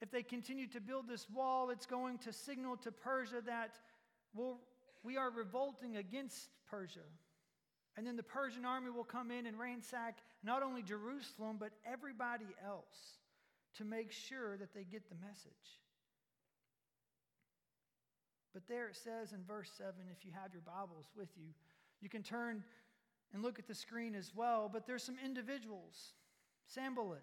if 0.00 0.10
they 0.10 0.22
continue 0.22 0.68
to 0.68 0.80
build 0.80 1.08
this 1.08 1.28
wall, 1.28 1.70
it's 1.70 1.86
going 1.86 2.18
to 2.18 2.32
signal 2.32 2.76
to 2.78 2.92
Persia 2.92 3.42
that 3.46 3.78
well, 4.34 4.60
we 5.02 5.16
are 5.16 5.30
revolting 5.30 5.96
against 5.96 6.48
Persia. 6.70 7.00
And 7.96 8.06
then 8.06 8.16
the 8.16 8.22
Persian 8.22 8.64
army 8.64 8.90
will 8.90 9.04
come 9.04 9.30
in 9.30 9.46
and 9.46 9.58
ransack 9.58 10.18
not 10.42 10.62
only 10.62 10.82
Jerusalem, 10.82 11.56
but 11.58 11.72
everybody 11.84 12.46
else 12.64 13.18
to 13.76 13.84
make 13.84 14.12
sure 14.12 14.56
that 14.56 14.74
they 14.74 14.84
get 14.84 15.08
the 15.08 15.14
message. 15.16 15.80
But 18.54 18.66
there 18.68 18.88
it 18.88 18.96
says 18.96 19.32
in 19.32 19.44
verse 19.44 19.70
7, 19.76 19.92
if 20.10 20.24
you 20.24 20.32
have 20.32 20.52
your 20.52 20.62
Bibles 20.62 21.06
with 21.16 21.28
you, 21.36 21.48
you 22.00 22.08
can 22.08 22.22
turn 22.22 22.62
and 23.32 23.42
look 23.42 23.58
at 23.58 23.66
the 23.66 23.74
screen 23.74 24.14
as 24.14 24.32
well. 24.34 24.70
But 24.72 24.86
there's 24.86 25.02
some 25.02 25.16
individuals. 25.24 26.14
Sanballat. 26.66 27.22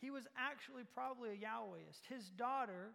He 0.00 0.10
was 0.10 0.26
actually 0.36 0.84
probably 0.94 1.30
a 1.30 1.32
Yahwehist. 1.32 2.06
His 2.08 2.30
daughter 2.30 2.90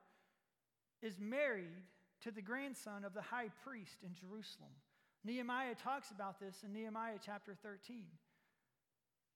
is 1.01 1.19
married 1.19 1.83
to 2.22 2.31
the 2.31 2.41
grandson 2.41 3.03
of 3.03 3.13
the 3.13 3.22
high 3.22 3.50
priest 3.63 4.03
in 4.03 4.13
Jerusalem. 4.13 4.72
Nehemiah 5.25 5.75
talks 5.75 6.12
about 6.12 6.39
this 6.39 6.63
in 6.63 6.74
Nehemiah 6.74 7.18
chapter 7.24 7.56
13. 7.63 8.06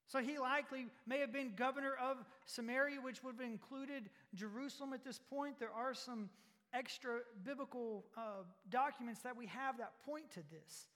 So 0.08 0.20
he 0.20 0.40
likely 0.40 0.88
may 1.06 1.20
have 1.20 1.34
been 1.34 1.52
governor 1.56 1.94
of 2.02 2.18
Samaria, 2.46 3.02
which 3.02 3.24
would 3.24 3.36
have 3.40 3.46
included 3.46 4.10
Jerusalem 4.36 4.94
at 4.94 5.04
this 5.04 5.20
point. 5.30 5.60
There 5.60 5.74
are 5.74 5.94
some 5.94 6.30
extra 6.74 7.20
biblical 7.44 8.06
uh, 8.18 8.44
documents 8.70 9.22
that 9.22 9.36
we 9.36 9.48
have 9.48 9.78
that 9.78 9.94
point 10.06 10.32
to 10.32 10.42
this. 10.50 10.88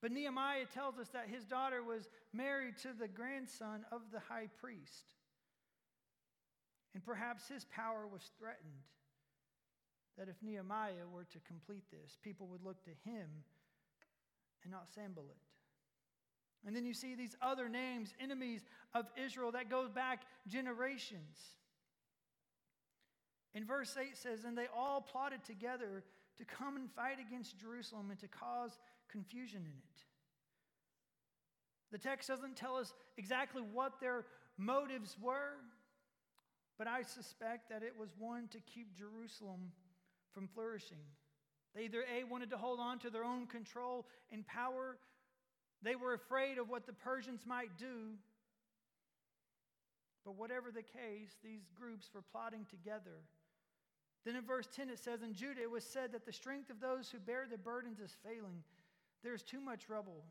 But 0.00 0.12
Nehemiah 0.12 0.66
tells 0.72 0.98
us 0.98 1.08
that 1.08 1.28
his 1.28 1.44
daughter 1.44 1.82
was 1.82 2.08
married 2.32 2.76
to 2.82 2.88
the 2.98 3.08
grandson 3.08 3.84
of 3.90 4.02
the 4.12 4.20
high 4.20 4.48
priest. 4.60 5.14
And 6.94 7.04
perhaps 7.04 7.48
his 7.48 7.64
power 7.64 8.06
was 8.06 8.30
threatened. 8.38 8.86
That 10.16 10.28
if 10.28 10.36
Nehemiah 10.42 11.06
were 11.12 11.24
to 11.24 11.38
complete 11.46 11.84
this, 11.90 12.16
people 12.22 12.46
would 12.48 12.64
look 12.64 12.82
to 12.84 12.90
him 13.08 13.28
and 14.62 14.72
not 14.72 14.88
Sanballat. 14.94 15.36
And 16.66 16.74
then 16.74 16.84
you 16.84 16.94
see 16.94 17.14
these 17.14 17.36
other 17.40 17.68
names, 17.68 18.12
enemies 18.20 18.62
of 18.94 19.06
Israel, 19.16 19.52
that 19.52 19.70
goes 19.70 19.90
back 19.90 20.22
generations. 20.46 21.38
In 23.54 23.64
verse 23.64 23.96
8 23.98 24.16
says, 24.16 24.44
And 24.44 24.56
they 24.58 24.66
all 24.76 25.00
plotted 25.00 25.44
together 25.44 26.02
to 26.36 26.44
come 26.44 26.76
and 26.76 26.90
fight 26.90 27.18
against 27.20 27.58
Jerusalem 27.58 28.10
and 28.10 28.18
to 28.20 28.28
cause 28.28 28.78
confusion 29.10 29.60
in 29.60 29.66
it. 29.66 30.04
The 31.90 31.98
text 31.98 32.28
doesn't 32.28 32.56
tell 32.56 32.76
us 32.76 32.92
exactly 33.16 33.62
what 33.62 34.00
their 34.00 34.26
motives 34.58 35.16
were, 35.20 35.54
but 36.76 36.86
I 36.86 37.02
suspect 37.02 37.70
that 37.70 37.82
it 37.82 37.94
was 37.98 38.10
one 38.18 38.48
to 38.48 38.58
keep 38.60 38.94
Jerusalem 38.94 39.72
from 40.32 40.48
flourishing. 40.48 40.98
They 41.74 41.84
either 41.84 42.02
A, 42.02 42.24
wanted 42.24 42.50
to 42.50 42.56
hold 42.56 42.80
on 42.80 42.98
to 43.00 43.10
their 43.10 43.24
own 43.24 43.46
control 43.46 44.06
and 44.32 44.46
power, 44.46 44.98
they 45.82 45.94
were 45.94 46.14
afraid 46.14 46.58
of 46.58 46.68
what 46.68 46.86
the 46.86 46.92
Persians 46.92 47.46
might 47.46 47.76
do. 47.78 48.16
But 50.24 50.36
whatever 50.36 50.70
the 50.70 50.82
case, 50.82 51.36
these 51.42 51.70
groups 51.74 52.10
were 52.12 52.22
plotting 52.22 52.66
together. 52.68 53.22
Then 54.24 54.36
in 54.36 54.44
verse 54.44 54.68
10 54.74 54.90
it 54.90 54.98
says, 54.98 55.22
In 55.22 55.34
Judah 55.34 55.62
it 55.62 55.70
was 55.70 55.84
said 55.84 56.12
that 56.12 56.26
the 56.26 56.32
strength 56.32 56.70
of 56.70 56.80
those 56.80 57.08
who 57.08 57.18
bear 57.18 57.46
the 57.50 57.56
burdens 57.56 58.00
is 58.00 58.16
failing. 58.24 58.62
There 59.22 59.34
is 59.34 59.42
too 59.42 59.60
much 59.60 59.88
rubble. 59.88 60.24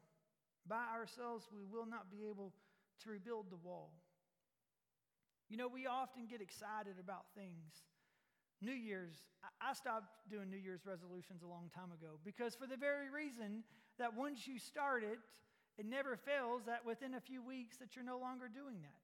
By 0.67 0.83
ourselves 0.93 1.47
we 1.51 1.63
will 1.63 1.85
not 1.85 2.11
be 2.11 2.27
able 2.29 2.53
to 3.03 3.09
rebuild 3.09 3.49
the 3.49 3.55
wall. 3.55 3.91
You 5.49 5.55
know, 5.55 5.69
we 5.69 5.87
often 5.87 6.27
get 6.27 6.41
excited 6.41 6.95
about 6.99 7.25
things. 7.33 7.83
New 8.61 8.73
Year's, 8.73 9.23
I 9.61 9.73
stopped 9.73 10.07
doing 10.29 10.49
New 10.49 10.57
Year's 10.57 10.85
resolutions 10.85 11.43
a 11.43 11.47
long 11.47 11.69
time 11.73 11.91
ago 11.91 12.19
because, 12.25 12.55
for 12.55 12.67
the 12.67 12.77
very 12.77 13.09
reason 13.09 13.63
that 13.99 14.15
once 14.15 14.47
you 14.47 14.57
start 14.59 15.03
it, 15.03 15.19
it 15.77 15.85
never 15.85 16.15
fails 16.15 16.63
that 16.65 16.85
within 16.85 17.13
a 17.13 17.19
few 17.19 17.43
weeks 17.43 17.77
that 17.77 17.95
you're 17.95 18.05
no 18.05 18.17
longer 18.17 18.47
doing 18.47 18.81
that. 18.81 19.01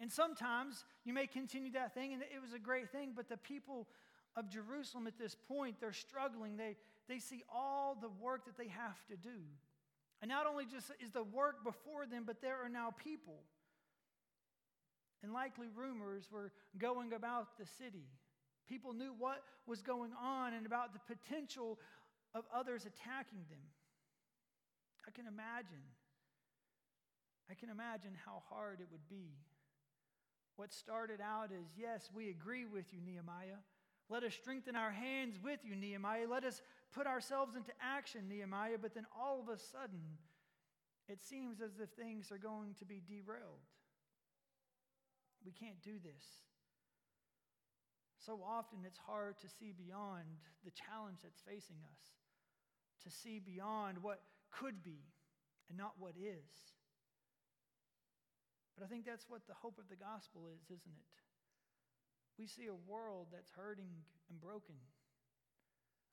And 0.00 0.10
sometimes 0.10 0.84
you 1.04 1.12
may 1.12 1.26
continue 1.26 1.72
that 1.72 1.94
thing, 1.94 2.12
and 2.12 2.22
it 2.22 2.40
was 2.40 2.52
a 2.52 2.58
great 2.58 2.90
thing, 2.90 3.12
but 3.14 3.28
the 3.28 3.36
people 3.36 3.88
of 4.36 4.48
Jerusalem 4.48 5.06
at 5.06 5.18
this 5.18 5.36
point, 5.48 5.76
they're 5.80 5.92
struggling. 5.92 6.56
They, 6.56 6.76
they 7.08 7.18
see 7.18 7.42
all 7.52 7.96
the 8.00 8.08
work 8.08 8.46
that 8.46 8.56
they 8.56 8.68
have 8.68 9.04
to 9.08 9.16
do. 9.16 9.40
And 10.20 10.28
not 10.28 10.46
only 10.46 10.64
just 10.64 10.90
is 11.00 11.10
the 11.10 11.24
work 11.24 11.64
before 11.64 12.06
them, 12.06 12.22
but 12.26 12.40
there 12.40 12.56
are 12.64 12.68
now 12.68 12.94
people. 13.02 13.40
And 15.22 15.32
likely 15.32 15.68
rumors 15.74 16.28
were 16.32 16.52
going 16.78 17.12
about 17.12 17.58
the 17.58 17.66
city. 17.66 18.06
People 18.68 18.92
knew 18.92 19.14
what 19.18 19.42
was 19.66 19.82
going 19.82 20.10
on 20.20 20.54
and 20.54 20.66
about 20.66 20.92
the 20.92 21.14
potential 21.14 21.78
of 22.34 22.44
others 22.54 22.86
attacking 22.86 23.44
them. 23.50 23.62
I 25.06 25.10
can 25.10 25.26
imagine. 25.26 25.82
I 27.50 27.54
can 27.54 27.68
imagine 27.68 28.16
how 28.24 28.42
hard 28.48 28.80
it 28.80 28.88
would 28.90 29.08
be. 29.08 29.30
What 30.56 30.72
started 30.72 31.20
out 31.20 31.50
as, 31.52 31.66
yes, 31.76 32.10
we 32.14 32.30
agree 32.30 32.64
with 32.66 32.92
you, 32.92 33.00
Nehemiah. 33.04 33.60
Let 34.08 34.24
us 34.24 34.34
strengthen 34.34 34.76
our 34.76 34.90
hands 34.90 35.38
with 35.42 35.60
you, 35.64 35.74
Nehemiah. 35.74 36.26
Let 36.28 36.44
us 36.44 36.60
put 36.94 37.06
ourselves 37.06 37.56
into 37.56 37.72
action, 37.80 38.28
Nehemiah. 38.28 38.76
But 38.80 38.94
then 38.94 39.06
all 39.18 39.40
of 39.40 39.48
a 39.48 39.58
sudden, 39.58 40.18
it 41.08 41.22
seems 41.22 41.60
as 41.60 41.80
if 41.80 41.90
things 41.90 42.30
are 42.30 42.38
going 42.38 42.74
to 42.78 42.84
be 42.84 43.00
derailed. 43.06 43.64
We 45.44 45.52
can't 45.52 45.80
do 45.82 45.98
this. 46.02 46.24
So 48.24 48.38
often 48.46 48.86
it's 48.86 48.98
hard 48.98 49.38
to 49.42 49.48
see 49.48 49.74
beyond 49.74 50.38
the 50.64 50.70
challenge 50.70 51.18
that's 51.22 51.42
facing 51.42 51.82
us, 51.90 52.02
to 53.02 53.10
see 53.10 53.42
beyond 53.42 53.98
what 53.98 54.22
could 54.54 54.82
be 54.84 55.02
and 55.68 55.76
not 55.76 55.98
what 55.98 56.14
is. 56.14 56.54
But 58.78 58.84
I 58.84 58.88
think 58.88 59.04
that's 59.04 59.26
what 59.28 59.46
the 59.46 59.58
hope 59.58 59.78
of 59.78 59.90
the 59.90 59.98
gospel 59.98 60.46
is, 60.46 60.62
isn't 60.70 60.96
it? 60.96 61.10
We 62.38 62.46
see 62.46 62.70
a 62.70 62.78
world 62.88 63.28
that's 63.32 63.50
hurting 63.50 63.90
and 64.30 64.40
broken. 64.40 64.78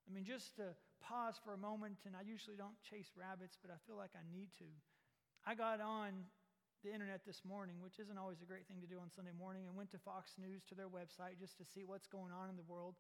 I 0.10 0.14
mean, 0.14 0.26
just 0.26 0.56
to 0.58 0.74
pause 1.00 1.40
for 1.46 1.54
a 1.54 1.58
moment, 1.58 2.02
and 2.06 2.16
I 2.18 2.26
usually 2.26 2.58
don't 2.58 2.76
chase 2.82 3.14
rabbits, 3.16 3.58
but 3.62 3.72
I 3.72 3.78
feel 3.86 3.96
like 3.96 4.12
I 4.18 4.26
need 4.34 4.50
to. 4.58 4.68
I 5.46 5.56
got 5.56 5.80
on 5.80 6.26
the 6.84 6.94
internet 6.94 7.26
this 7.28 7.44
morning, 7.44 7.76
which 7.84 8.00
isn't 8.00 8.18
always 8.18 8.42
a 8.42 8.48
great 8.48 8.68
thing 8.68 8.80
to 8.80 8.88
do 8.88 9.00
on 9.00 9.12
Sunday 9.12 9.36
morning, 9.36 9.68
and 9.68 9.76
went 9.76 9.92
to 9.92 10.00
Fox 10.00 10.40
News 10.40 10.64
to 10.70 10.76
their 10.76 10.88
website 10.88 11.40
just 11.40 11.58
to 11.60 11.66
see 11.66 11.84
what's 11.84 12.08
going 12.08 12.32
on 12.32 12.48
in 12.50 12.56
the 12.56 12.68
world. 12.68 12.96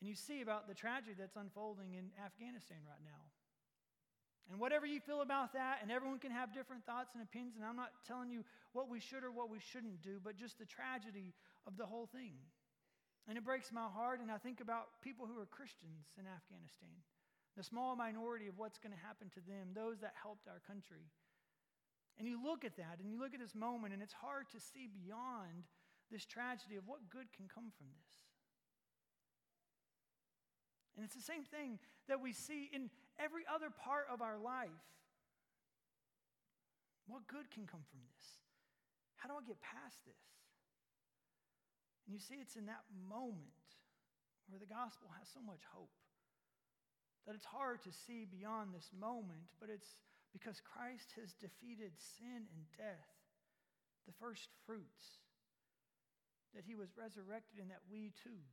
And 0.00 0.08
you 0.08 0.14
see 0.14 0.42
about 0.44 0.68
the 0.68 0.76
tragedy 0.76 1.16
that's 1.16 1.40
unfolding 1.40 1.96
in 1.96 2.12
Afghanistan 2.20 2.84
right 2.84 3.00
now. 3.00 3.32
And 4.52 4.60
whatever 4.60 4.86
you 4.86 5.00
feel 5.00 5.22
about 5.22 5.54
that, 5.54 5.80
and 5.82 5.90
everyone 5.90 6.20
can 6.20 6.30
have 6.30 6.54
different 6.54 6.86
thoughts 6.86 7.16
and 7.16 7.22
opinions, 7.24 7.56
and 7.56 7.64
I'm 7.64 7.74
not 7.74 7.90
telling 8.06 8.30
you 8.30 8.44
what 8.76 8.88
we 8.88 9.00
should 9.00 9.24
or 9.24 9.32
what 9.32 9.50
we 9.50 9.58
shouldn't 9.58 10.02
do, 10.02 10.20
but 10.22 10.36
just 10.36 10.58
the 10.60 10.68
tragedy 10.68 11.34
of 11.66 11.76
the 11.76 11.86
whole 11.86 12.06
thing. 12.06 12.38
And 13.26 13.34
it 13.34 13.42
breaks 13.42 13.72
my 13.72 13.90
heart, 13.90 14.20
and 14.20 14.30
I 14.30 14.38
think 14.38 14.60
about 14.60 15.02
people 15.02 15.26
who 15.26 15.34
are 15.42 15.50
Christians 15.50 16.06
in 16.14 16.30
Afghanistan, 16.30 16.94
the 17.56 17.64
small 17.64 17.96
minority 17.96 18.46
of 18.46 18.54
what's 18.54 18.78
going 18.78 18.94
to 18.94 19.02
happen 19.02 19.32
to 19.34 19.42
them, 19.50 19.74
those 19.74 19.98
that 19.98 20.14
helped 20.14 20.46
our 20.46 20.62
country. 20.62 21.10
And 22.18 22.26
you 22.26 22.42
look 22.42 22.64
at 22.64 22.76
that 22.76 22.98
and 23.00 23.10
you 23.10 23.20
look 23.20 23.34
at 23.34 23.40
this 23.40 23.54
moment, 23.54 23.92
and 23.92 24.02
it's 24.02 24.14
hard 24.14 24.48
to 24.52 24.60
see 24.60 24.88
beyond 24.88 25.68
this 26.10 26.24
tragedy 26.24 26.76
of 26.76 26.86
what 26.86 27.10
good 27.10 27.28
can 27.36 27.46
come 27.46 27.68
from 27.76 27.86
this. 27.92 28.12
And 30.96 31.04
it's 31.04 31.14
the 31.14 31.20
same 31.20 31.44
thing 31.44 31.78
that 32.08 32.22
we 32.22 32.32
see 32.32 32.70
in 32.72 32.88
every 33.20 33.44
other 33.44 33.68
part 33.68 34.08
of 34.08 34.22
our 34.22 34.38
life. 34.38 34.72
What 37.06 37.28
good 37.28 37.52
can 37.52 37.68
come 37.68 37.84
from 37.84 38.00
this? 38.00 38.24
How 39.16 39.28
do 39.28 39.36
I 39.36 39.44
get 39.44 39.60
past 39.60 40.00
this? 40.08 40.24
And 42.06 42.14
you 42.14 42.20
see, 42.20 42.40
it's 42.40 42.56
in 42.56 42.64
that 42.66 42.86
moment 42.96 43.68
where 44.48 44.58
the 44.58 44.70
gospel 44.70 45.10
has 45.18 45.28
so 45.28 45.42
much 45.44 45.60
hope 45.68 45.92
that 47.26 47.34
it's 47.34 47.44
hard 47.44 47.82
to 47.82 47.90
see 47.90 48.24
beyond 48.24 48.70
this 48.72 48.88
moment, 48.94 49.50
but 49.58 49.68
it's 49.68 49.98
because 50.36 50.60
Christ 50.60 51.16
has 51.16 51.32
defeated 51.32 51.96
sin 51.96 52.44
and 52.52 52.68
death, 52.76 53.08
the 54.04 54.12
first 54.20 54.52
fruits, 54.68 55.24
that 56.52 56.68
he 56.68 56.76
was 56.76 56.92
resurrected 56.92 57.56
and 57.56 57.72
that 57.72 57.88
we 57.88 58.12
too 58.20 58.44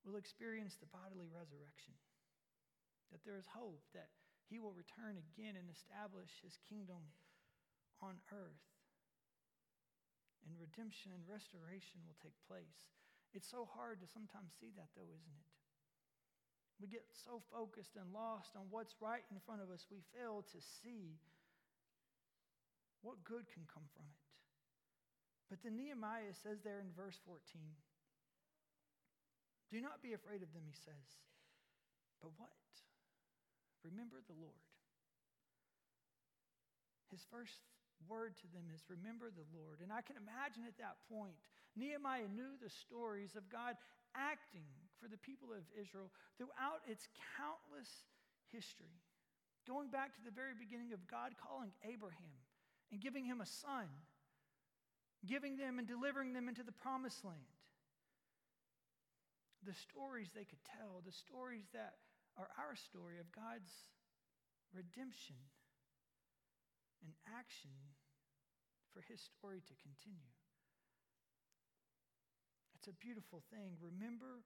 will 0.00 0.16
experience 0.16 0.80
the 0.80 0.88
bodily 0.88 1.28
resurrection. 1.28 1.92
That 3.12 3.20
there 3.20 3.36
is 3.36 3.44
hope 3.52 3.84
that 3.92 4.08
he 4.48 4.56
will 4.56 4.72
return 4.72 5.20
again 5.20 5.60
and 5.60 5.68
establish 5.68 6.40
his 6.40 6.56
kingdom 6.64 7.12
on 8.00 8.16
earth. 8.32 8.72
And 10.48 10.56
redemption 10.56 11.12
and 11.12 11.28
restoration 11.28 12.00
will 12.08 12.16
take 12.24 12.34
place. 12.48 12.88
It's 13.36 13.46
so 13.46 13.68
hard 13.68 14.00
to 14.00 14.08
sometimes 14.08 14.56
see 14.56 14.72
that, 14.80 14.88
though, 14.96 15.12
isn't 15.12 15.36
it? 15.36 15.48
We 16.82 16.90
get 16.90 17.06
so 17.14 17.38
focused 17.54 17.94
and 17.94 18.10
lost 18.10 18.58
on 18.58 18.66
what's 18.74 18.98
right 18.98 19.22
in 19.30 19.38
front 19.46 19.62
of 19.62 19.70
us, 19.70 19.86
we 19.86 20.02
fail 20.10 20.42
to 20.50 20.58
see 20.82 21.14
what 23.06 23.22
good 23.22 23.46
can 23.54 23.62
come 23.70 23.86
from 23.94 24.02
it. 24.02 24.22
But 25.46 25.62
then 25.62 25.78
Nehemiah 25.78 26.34
says 26.42 26.58
there 26.66 26.82
in 26.82 26.90
verse 26.98 27.14
14, 27.22 27.38
Do 29.70 29.78
not 29.78 30.02
be 30.02 30.10
afraid 30.10 30.42
of 30.42 30.50
them, 30.50 30.66
he 30.66 30.74
says. 30.74 31.06
But 32.18 32.34
what? 32.34 32.50
Remember 33.86 34.18
the 34.26 34.34
Lord. 34.34 34.66
His 37.14 37.22
first 37.30 37.62
word 38.10 38.34
to 38.42 38.48
them 38.50 38.66
is 38.74 38.82
remember 38.90 39.30
the 39.30 39.46
Lord. 39.54 39.78
And 39.86 39.94
I 39.94 40.02
can 40.02 40.18
imagine 40.18 40.66
at 40.66 40.78
that 40.82 40.98
point, 41.06 41.38
Nehemiah 41.78 42.26
knew 42.26 42.58
the 42.58 42.72
stories 42.82 43.38
of 43.38 43.46
God 43.46 43.78
acting 44.18 44.66
for 45.02 45.10
the 45.10 45.18
people 45.18 45.50
of 45.50 45.66
Israel 45.74 46.14
throughout 46.38 46.86
its 46.86 47.10
countless 47.34 47.90
history. 48.54 49.02
Going 49.66 49.90
back 49.90 50.14
to 50.14 50.22
the 50.22 50.30
very 50.30 50.54
beginning 50.54 50.94
of 50.94 51.02
God 51.10 51.34
calling 51.34 51.74
Abraham 51.82 52.38
and 52.94 53.02
giving 53.02 53.26
him 53.26 53.42
a 53.42 53.46
son, 53.46 53.90
giving 55.26 55.58
them 55.58 55.82
and 55.82 55.86
delivering 55.90 56.32
them 56.32 56.46
into 56.46 56.62
the 56.62 56.74
promised 56.74 57.26
land. 57.26 57.58
The 59.66 59.74
stories 59.74 60.30
they 60.30 60.46
could 60.46 60.62
tell, 60.62 61.02
the 61.02 61.14
stories 61.14 61.66
that 61.74 61.98
are 62.38 62.50
our 62.58 62.74
story 62.74 63.18
of 63.18 63.30
God's 63.34 63.70
redemption 64.70 65.38
and 67.02 67.12
action 67.26 67.74
for 68.94 69.02
his 69.06 69.18
story 69.18 69.62
to 69.66 69.74
continue. 69.82 70.34
It's 72.74 72.90
a 72.90 72.98
beautiful 72.98 73.42
thing. 73.54 73.78
Remember 73.78 74.42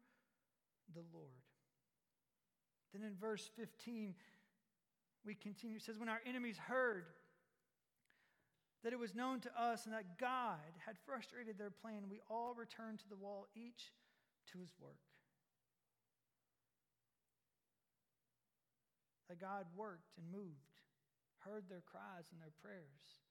the 0.95 1.05
Lord. 1.13 1.43
Then 2.93 3.03
in 3.03 3.17
verse 3.17 3.51
15, 3.57 4.15
we 5.25 5.35
continue. 5.35 5.77
It 5.77 5.83
says, 5.83 5.99
When 5.99 6.09
our 6.09 6.23
enemies 6.25 6.57
heard 6.57 7.07
that 8.85 8.93
it 8.93 8.99
was 8.99 9.15
known 9.15 9.41
to 9.41 9.51
us 9.59 9.85
and 9.85 9.95
that 9.95 10.19
God 10.19 10.63
had 10.79 10.97
frustrated 11.05 11.59
their 11.59 11.75
plan, 11.75 12.07
we 12.09 12.21
all 12.31 12.55
returned 12.55 13.01
to 13.01 13.09
the 13.09 13.19
wall, 13.19 13.49
each 13.55 13.91
to 14.53 14.59
his 14.63 14.71
work. 14.81 15.03
That 19.29 19.43
God 19.43 19.67
worked 19.75 20.15
and 20.17 20.31
moved, 20.31 20.79
heard 21.43 21.67
their 21.67 21.83
cries 21.83 22.31
and 22.31 22.39
their 22.39 22.55
prayers, 22.63 23.27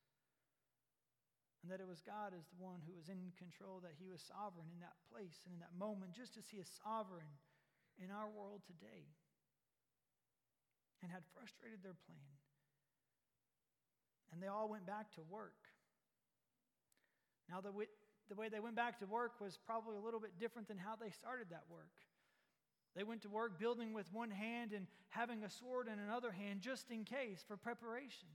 and 1.63 1.71
that 1.71 1.79
it 1.79 1.87
was 1.87 2.03
God 2.03 2.35
as 2.35 2.45
the 2.51 2.59
one 2.59 2.83
who 2.83 2.93
was 2.93 3.07
in 3.07 3.31
control, 3.39 3.79
that 3.79 3.95
he 3.95 4.11
was 4.11 4.19
sovereign 4.21 4.67
in 4.69 4.83
that 4.83 4.99
place 5.07 5.47
and 5.47 5.55
in 5.55 5.63
that 5.63 5.73
moment, 5.73 6.11
just 6.11 6.35
as 6.35 6.45
he 6.51 6.59
is 6.59 6.67
sovereign 6.83 7.31
in 8.01 8.11
our 8.11 8.27
world 8.29 8.61
today 8.67 9.07
and 11.01 11.11
had 11.11 11.23
frustrated 11.33 11.83
their 11.83 11.95
plan. 12.07 12.35
And 14.33 14.41
they 14.41 14.47
all 14.47 14.67
went 14.67 14.85
back 14.85 15.13
to 15.15 15.21
work. 15.29 15.55
Now, 17.49 17.61
the, 17.61 17.71
the 18.27 18.35
way 18.35 18.49
they 18.49 18.59
went 18.59 18.75
back 18.75 18.99
to 18.99 19.05
work 19.05 19.39
was 19.39 19.59
probably 19.65 19.97
a 19.97 20.01
little 20.01 20.19
bit 20.19 20.39
different 20.39 20.67
than 20.67 20.77
how 20.77 20.95
they 20.95 21.11
started 21.11 21.47
that 21.51 21.63
work. 21.69 21.93
They 22.95 23.03
went 23.03 23.21
to 23.23 23.29
work 23.29 23.59
building 23.59 23.93
with 23.93 24.11
one 24.13 24.31
hand 24.31 24.71
and 24.71 24.87
having 25.09 25.43
a 25.43 25.49
sword 25.49 25.87
in 25.87 25.99
another 25.99 26.31
hand 26.31 26.61
just 26.61 26.89
in 26.89 27.03
case 27.03 27.43
for 27.47 27.57
preparation. 27.57 28.29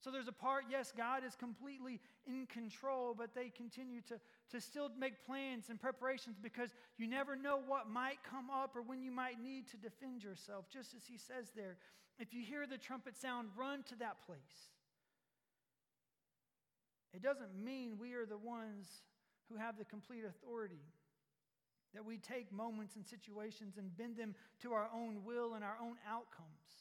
So 0.00 0.10
there's 0.10 0.28
a 0.28 0.32
part, 0.32 0.64
yes, 0.70 0.92
God 0.96 1.24
is 1.24 1.36
completely 1.36 2.00
in 2.26 2.46
control, 2.46 3.14
but 3.16 3.34
they 3.34 3.50
continue 3.50 4.00
to, 4.08 4.18
to 4.50 4.60
still 4.60 4.90
make 4.98 5.26
plans 5.26 5.68
and 5.68 5.78
preparations 5.78 6.38
because 6.42 6.70
you 6.96 7.06
never 7.06 7.36
know 7.36 7.60
what 7.66 7.88
might 7.90 8.22
come 8.24 8.48
up 8.48 8.74
or 8.74 8.80
when 8.80 9.02
you 9.02 9.12
might 9.12 9.42
need 9.42 9.68
to 9.68 9.76
defend 9.76 10.22
yourself. 10.22 10.64
Just 10.72 10.94
as 10.94 11.04
he 11.04 11.18
says 11.18 11.52
there, 11.54 11.76
if 12.18 12.32
you 12.32 12.42
hear 12.42 12.66
the 12.66 12.78
trumpet 12.78 13.14
sound, 13.14 13.48
run 13.54 13.82
to 13.84 13.96
that 13.96 14.24
place. 14.24 14.70
It 17.12 17.22
doesn't 17.22 17.54
mean 17.54 17.98
we 17.98 18.14
are 18.14 18.24
the 18.24 18.38
ones 18.38 18.86
who 19.50 19.58
have 19.58 19.76
the 19.76 19.84
complete 19.84 20.24
authority, 20.24 20.84
that 21.92 22.04
we 22.04 22.16
take 22.16 22.52
moments 22.52 22.96
and 22.96 23.04
situations 23.04 23.76
and 23.76 23.94
bend 23.98 24.16
them 24.16 24.34
to 24.62 24.72
our 24.72 24.88
own 24.94 25.24
will 25.24 25.54
and 25.54 25.64
our 25.64 25.76
own 25.82 25.96
outcomes. 26.08 26.79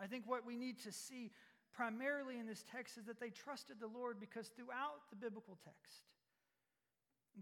I 0.00 0.06
think 0.06 0.24
what 0.26 0.46
we 0.46 0.56
need 0.56 0.78
to 0.84 0.92
see 0.92 1.30
primarily 1.74 2.38
in 2.38 2.46
this 2.46 2.64
text 2.70 2.98
is 2.98 3.06
that 3.06 3.20
they 3.20 3.30
trusted 3.30 3.76
the 3.80 3.86
Lord 3.86 4.18
because 4.20 4.48
throughout 4.48 5.02
the 5.10 5.16
biblical 5.16 5.58
text, 5.64 6.02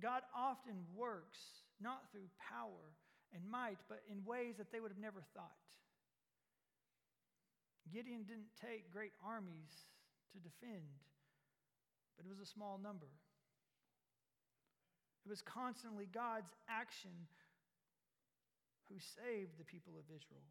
God 0.01 0.23
often 0.37 0.85
works 0.95 1.39
not 1.81 2.11
through 2.13 2.29
power 2.37 2.97
and 3.35 3.43
might, 3.51 3.79
but 3.89 4.01
in 4.11 4.25
ways 4.25 4.57
that 4.57 4.73
they 4.73 4.81
would 4.81 4.91
have 4.91 5.01
never 5.01 5.23
thought. 5.35 5.57
Gideon 7.93 8.25
didn't 8.25 8.53
take 8.61 8.91
great 8.91 9.13
armies 9.25 9.87
to 10.33 10.39
defend, 10.39 11.01
but 12.17 12.27
it 12.27 12.29
was 12.29 12.41
a 12.41 12.49
small 12.49 12.81
number. 12.83 13.09
It 15.25 15.29
was 15.29 15.43
constantly 15.43 16.07
God's 16.13 16.51
action 16.69 17.27
who 18.89 18.97
saved 18.99 19.59
the 19.59 19.65
people 19.65 19.95
of 19.99 20.05
Israel 20.15 20.47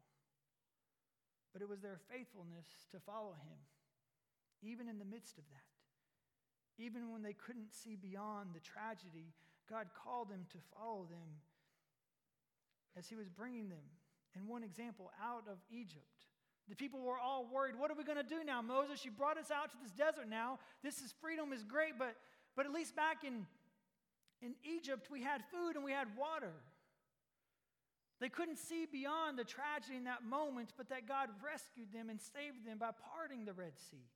but 1.52 1.62
it 1.62 1.68
was 1.68 1.80
their 1.80 1.98
faithfulness 2.10 2.66
to 2.90 2.98
follow 3.00 3.32
him, 3.32 3.58
even 4.62 4.88
in 4.88 4.98
the 4.98 5.04
midst 5.04 5.38
of 5.38 5.44
that. 5.50 6.82
Even 6.82 7.10
when 7.10 7.22
they 7.22 7.32
couldn't 7.32 7.72
see 7.72 7.96
beyond 7.96 8.50
the 8.52 8.60
tragedy, 8.60 9.32
God 9.68 9.86
called 9.96 10.28
them 10.28 10.46
to 10.52 10.58
follow 10.76 11.06
them 11.08 11.40
as 12.96 13.08
he 13.08 13.16
was 13.16 13.28
bringing 13.28 13.68
them, 13.68 13.84
in 14.34 14.46
one 14.46 14.62
example, 14.62 15.10
out 15.22 15.44
of 15.50 15.58
Egypt. 15.70 16.28
The 16.68 16.74
people 16.74 17.00
were 17.00 17.18
all 17.18 17.46
worried, 17.52 17.78
what 17.78 17.90
are 17.90 17.94
we 17.94 18.04
going 18.04 18.18
to 18.18 18.24
do 18.24 18.42
now? 18.44 18.60
Moses, 18.60 19.04
you 19.04 19.10
brought 19.10 19.38
us 19.38 19.50
out 19.50 19.70
to 19.70 19.76
this 19.82 19.92
desert 19.92 20.28
now. 20.28 20.58
This 20.82 21.00
is 21.00 21.14
freedom 21.20 21.52
is 21.52 21.62
great, 21.62 21.98
but, 21.98 22.16
but 22.56 22.66
at 22.66 22.72
least 22.72 22.96
back 22.96 23.22
in, 23.24 23.46
in 24.42 24.54
Egypt, 24.64 25.08
we 25.10 25.22
had 25.22 25.42
food 25.52 25.76
and 25.76 25.84
we 25.84 25.92
had 25.92 26.08
water. 26.18 26.52
They 28.20 28.28
couldn't 28.30 28.58
see 28.58 28.86
beyond 28.90 29.38
the 29.38 29.44
tragedy 29.44 29.96
in 29.96 30.04
that 30.04 30.24
moment, 30.24 30.72
but 30.76 30.88
that 30.88 31.06
God 31.06 31.28
rescued 31.44 31.92
them 31.92 32.08
and 32.08 32.20
saved 32.20 32.64
them 32.64 32.78
by 32.78 32.90
parting 33.12 33.44
the 33.44 33.52
Red 33.52 33.76
Sea 33.90 34.08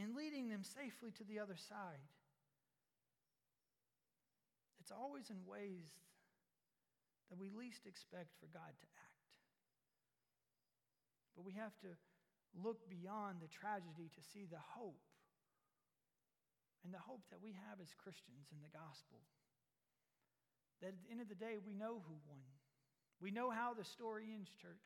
and 0.00 0.16
leading 0.16 0.48
them 0.48 0.64
safely 0.64 1.12
to 1.12 1.24
the 1.24 1.38
other 1.38 1.56
side. 1.56 2.00
It's 4.80 4.90
always 4.92 5.30
in 5.30 5.36
ways 5.46 5.92
that 7.30 7.38
we 7.38 7.48
least 7.48 7.86
expect 7.86 8.32
for 8.40 8.46
God 8.52 8.72
to 8.80 8.88
act. 9.00 9.24
But 11.36 11.44
we 11.44 11.52
have 11.54 11.76
to 11.80 11.92
look 12.54 12.88
beyond 12.88 13.40
the 13.40 13.48
tragedy 13.48 14.08
to 14.14 14.22
see 14.22 14.46
the 14.46 14.60
hope 14.60 15.00
and 16.84 16.92
the 16.92 17.00
hope 17.00 17.24
that 17.30 17.40
we 17.40 17.56
have 17.68 17.80
as 17.80 17.88
Christians 17.96 18.52
in 18.52 18.60
the 18.60 18.70
gospel. 18.70 19.24
That 20.80 20.88
at 20.88 21.02
the 21.02 21.10
end 21.10 21.20
of 21.20 21.28
the 21.28 21.34
day, 21.34 21.56
we 21.64 21.72
know 21.72 22.02
who 22.06 22.14
won. 22.28 22.42
We 23.20 23.30
know 23.30 23.50
how 23.50 23.74
the 23.74 23.84
story 23.84 24.30
ends, 24.34 24.50
church. 24.60 24.84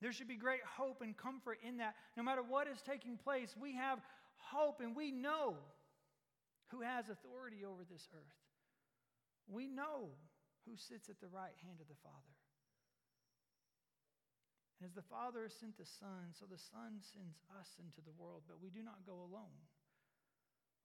There 0.00 0.12
should 0.12 0.28
be 0.28 0.36
great 0.36 0.62
hope 0.62 1.02
and 1.02 1.16
comfort 1.16 1.58
in 1.66 1.78
that. 1.78 1.94
No 2.16 2.22
matter 2.22 2.42
what 2.42 2.68
is 2.68 2.80
taking 2.82 3.16
place, 3.16 3.56
we 3.60 3.74
have 3.74 3.98
hope 4.36 4.80
and 4.80 4.94
we 4.94 5.10
know 5.10 5.56
who 6.68 6.82
has 6.82 7.08
authority 7.08 7.64
over 7.64 7.82
this 7.82 8.06
earth. 8.14 8.38
We 9.48 9.66
know 9.66 10.12
who 10.66 10.76
sits 10.76 11.08
at 11.08 11.20
the 11.20 11.32
right 11.32 11.56
hand 11.64 11.80
of 11.80 11.88
the 11.88 11.98
Father. 12.04 12.36
And 14.78 14.86
as 14.86 14.94
the 14.94 15.08
Father 15.10 15.50
sent 15.50 15.74
the 15.74 15.88
Son, 15.98 16.30
so 16.38 16.46
the 16.46 16.60
Son 16.70 17.02
sends 17.02 17.42
us 17.58 17.66
into 17.82 17.98
the 18.04 18.14
world, 18.14 18.46
but 18.46 18.62
we 18.62 18.70
do 18.70 18.86
not 18.86 19.02
go 19.02 19.18
alone. 19.26 19.58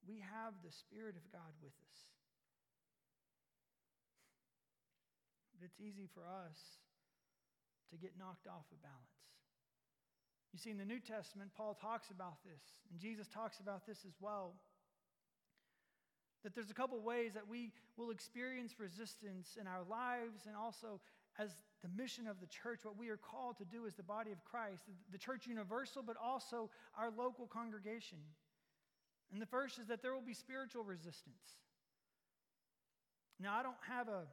We 0.08 0.26
have 0.26 0.58
the 0.66 0.74
Spirit 0.74 1.14
of 1.14 1.30
God 1.30 1.54
with 1.62 1.78
us. 1.86 2.00
It's 5.64 5.80
easy 5.80 6.08
for 6.14 6.22
us 6.22 6.60
to 7.92 7.98
get 7.98 8.12
knocked 8.20 8.48
off 8.48 8.66
of 8.72 8.82
balance. 8.82 9.24
You 10.52 10.60
see, 10.60 10.70
in 10.70 10.78
the 10.78 10.86
New 10.86 11.00
Testament, 11.00 11.52
Paul 11.56 11.74
talks 11.74 12.12
about 12.12 12.44
this, 12.44 12.62
and 12.92 13.00
Jesus 13.00 13.28
talks 13.28 13.60
about 13.60 13.88
this 13.88 14.06
as 14.06 14.14
well. 14.20 14.54
That 16.44 16.54
there's 16.54 16.70
a 16.70 16.76
couple 16.76 17.00
ways 17.02 17.34
that 17.34 17.48
we 17.48 17.72
will 17.98 18.12
experience 18.12 18.76
resistance 18.78 19.58
in 19.60 19.66
our 19.66 19.84
lives 19.90 20.46
and 20.46 20.56
also 20.56 21.00
as 21.40 21.50
the 21.82 21.90
mission 21.98 22.28
of 22.28 22.40
the 22.40 22.48
church, 22.48 22.82
what 22.84 22.98
we 22.98 23.10
are 23.10 23.18
called 23.18 23.58
to 23.58 23.66
do 23.66 23.88
as 23.88 23.96
the 23.96 24.04
body 24.04 24.32
of 24.32 24.44
Christ, 24.44 24.84
the 25.12 25.18
church 25.18 25.48
universal, 25.48 26.04
but 26.06 26.16
also 26.22 26.70
our 26.98 27.10
local 27.10 27.48
congregation. 27.48 28.20
And 29.32 29.42
the 29.42 29.48
first 29.48 29.80
is 29.80 29.88
that 29.88 30.02
there 30.02 30.14
will 30.14 30.22
be 30.22 30.34
spiritual 30.34 30.84
resistance. 30.84 31.58
Now, 33.40 33.56
I 33.56 33.64
don't 33.64 33.76
have 33.90 34.08
a 34.08 34.26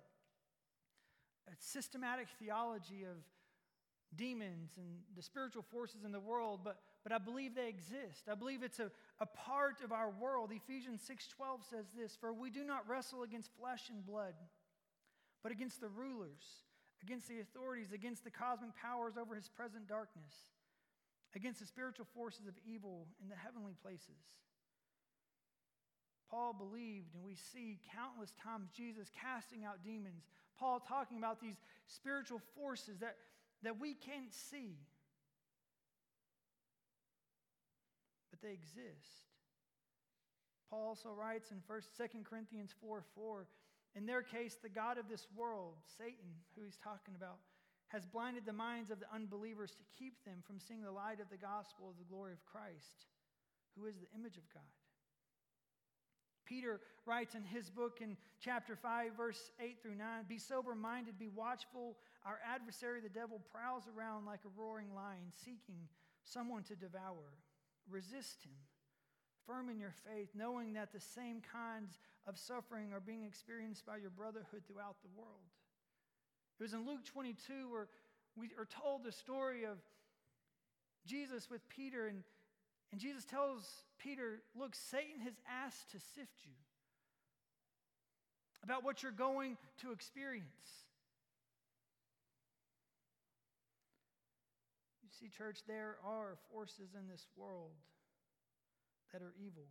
a 1.48 1.54
systematic 1.58 2.28
theology 2.38 3.04
of 3.04 3.16
demons 4.16 4.72
and 4.76 4.86
the 5.16 5.22
spiritual 5.22 5.62
forces 5.62 6.04
in 6.04 6.12
the 6.12 6.20
world, 6.20 6.60
but, 6.64 6.80
but 7.02 7.12
I 7.12 7.18
believe 7.18 7.54
they 7.54 7.68
exist. 7.68 8.28
I 8.30 8.34
believe 8.34 8.62
it's 8.62 8.80
a, 8.80 8.90
a 9.20 9.26
part 9.26 9.80
of 9.82 9.92
our 9.92 10.10
world. 10.10 10.50
Ephesians 10.52 11.00
6:12 11.08 11.64
says 11.68 11.86
this, 11.96 12.16
"For 12.16 12.32
we 12.32 12.50
do 12.50 12.64
not 12.64 12.88
wrestle 12.88 13.22
against 13.22 13.50
flesh 13.58 13.88
and 13.88 14.04
blood, 14.04 14.34
but 15.42 15.52
against 15.52 15.80
the 15.80 15.88
rulers, 15.88 16.64
against 17.02 17.28
the 17.28 17.40
authorities, 17.40 17.92
against 17.92 18.24
the 18.24 18.30
cosmic 18.30 18.74
powers 18.74 19.16
over 19.16 19.34
his 19.34 19.48
present 19.48 19.86
darkness, 19.86 20.34
against 21.34 21.60
the 21.60 21.66
spiritual 21.66 22.06
forces 22.14 22.46
of 22.46 22.54
evil 22.64 23.06
in 23.22 23.28
the 23.28 23.36
heavenly 23.36 23.74
places." 23.80 24.18
Paul 26.30 26.52
believed, 26.52 27.14
and 27.14 27.24
we 27.24 27.34
see 27.34 27.80
countless 27.92 28.32
times 28.40 28.70
Jesus 28.70 29.10
casting 29.20 29.64
out 29.64 29.82
demons, 29.82 30.22
Paul 30.60 30.80
talking 30.86 31.16
about 31.16 31.40
these 31.40 31.56
spiritual 31.86 32.40
forces 32.54 32.98
that, 32.98 33.16
that 33.62 33.80
we 33.80 33.94
can't 33.94 34.32
see, 34.32 34.76
but 38.30 38.42
they 38.42 38.52
exist. 38.52 39.32
Paul 40.68 40.86
also 40.86 41.08
writes 41.08 41.50
in 41.50 41.58
1st, 41.68 42.12
2 42.12 42.18
Corinthians 42.28 42.72
4 42.80 43.02
4, 43.14 43.46
in 43.96 44.06
their 44.06 44.22
case, 44.22 44.56
the 44.62 44.68
God 44.68 44.98
of 44.98 45.08
this 45.08 45.26
world, 45.34 45.74
Satan, 45.98 46.30
who 46.54 46.62
he's 46.62 46.76
talking 46.76 47.14
about, 47.16 47.38
has 47.88 48.06
blinded 48.06 48.46
the 48.46 48.52
minds 48.52 48.90
of 48.92 49.00
the 49.00 49.12
unbelievers 49.12 49.72
to 49.72 49.82
keep 49.98 50.24
them 50.24 50.44
from 50.46 50.60
seeing 50.60 50.82
the 50.82 50.92
light 50.92 51.18
of 51.18 51.28
the 51.28 51.36
gospel 51.36 51.90
of 51.90 51.98
the 51.98 52.04
glory 52.04 52.32
of 52.32 52.44
Christ, 52.44 53.06
who 53.76 53.86
is 53.86 53.96
the 53.96 54.06
image 54.14 54.36
of 54.36 54.46
God. 54.54 54.62
Peter 56.50 56.80
writes 57.06 57.36
in 57.36 57.44
his 57.44 57.70
book 57.70 57.98
in 58.00 58.16
chapter 58.40 58.74
5, 58.74 59.12
verse 59.16 59.52
8 59.60 59.78
through 59.80 59.94
9 59.94 60.06
Be 60.28 60.36
sober 60.36 60.74
minded, 60.74 61.16
be 61.16 61.28
watchful. 61.28 61.96
Our 62.26 62.40
adversary, 62.44 63.00
the 63.00 63.08
devil, 63.08 63.40
prowls 63.52 63.84
around 63.96 64.26
like 64.26 64.40
a 64.44 64.60
roaring 64.60 64.92
lion, 64.92 65.30
seeking 65.44 65.86
someone 66.24 66.64
to 66.64 66.74
devour. 66.74 67.38
Resist 67.88 68.42
him, 68.44 68.58
firm 69.46 69.70
in 69.70 69.78
your 69.78 69.94
faith, 70.04 70.30
knowing 70.34 70.72
that 70.72 70.92
the 70.92 71.00
same 71.00 71.40
kinds 71.40 72.00
of 72.26 72.36
suffering 72.36 72.92
are 72.92 73.00
being 73.00 73.24
experienced 73.24 73.86
by 73.86 73.96
your 73.98 74.10
brotherhood 74.10 74.62
throughout 74.66 74.96
the 75.02 75.16
world. 75.16 75.54
It 76.58 76.64
was 76.64 76.72
in 76.74 76.84
Luke 76.84 77.04
22 77.04 77.70
where 77.70 77.86
we 78.36 78.50
are 78.58 78.66
told 78.66 79.04
the 79.04 79.12
story 79.12 79.64
of 79.64 79.78
Jesus 81.06 81.48
with 81.48 81.66
Peter, 81.68 82.08
and, 82.08 82.24
and 82.90 83.00
Jesus 83.00 83.24
tells 83.24 83.64
Peter, 84.02 84.40
Look, 84.58 84.74
Satan 84.74 85.20
has 85.24 85.34
asked 85.46 85.90
to 85.92 85.98
sift 86.14 86.44
you 86.44 86.56
about 88.64 88.84
what 88.84 89.02
you're 89.02 89.12
going 89.12 89.56
to 89.82 89.92
experience. 89.92 90.86
You 95.02 95.08
see, 95.18 95.28
church, 95.28 95.60
there 95.68 95.96
are 96.04 96.38
forces 96.52 96.94
in 96.96 97.08
this 97.08 97.26
world 97.36 97.76
that 99.12 99.22
are 99.22 99.34
evil. 99.38 99.68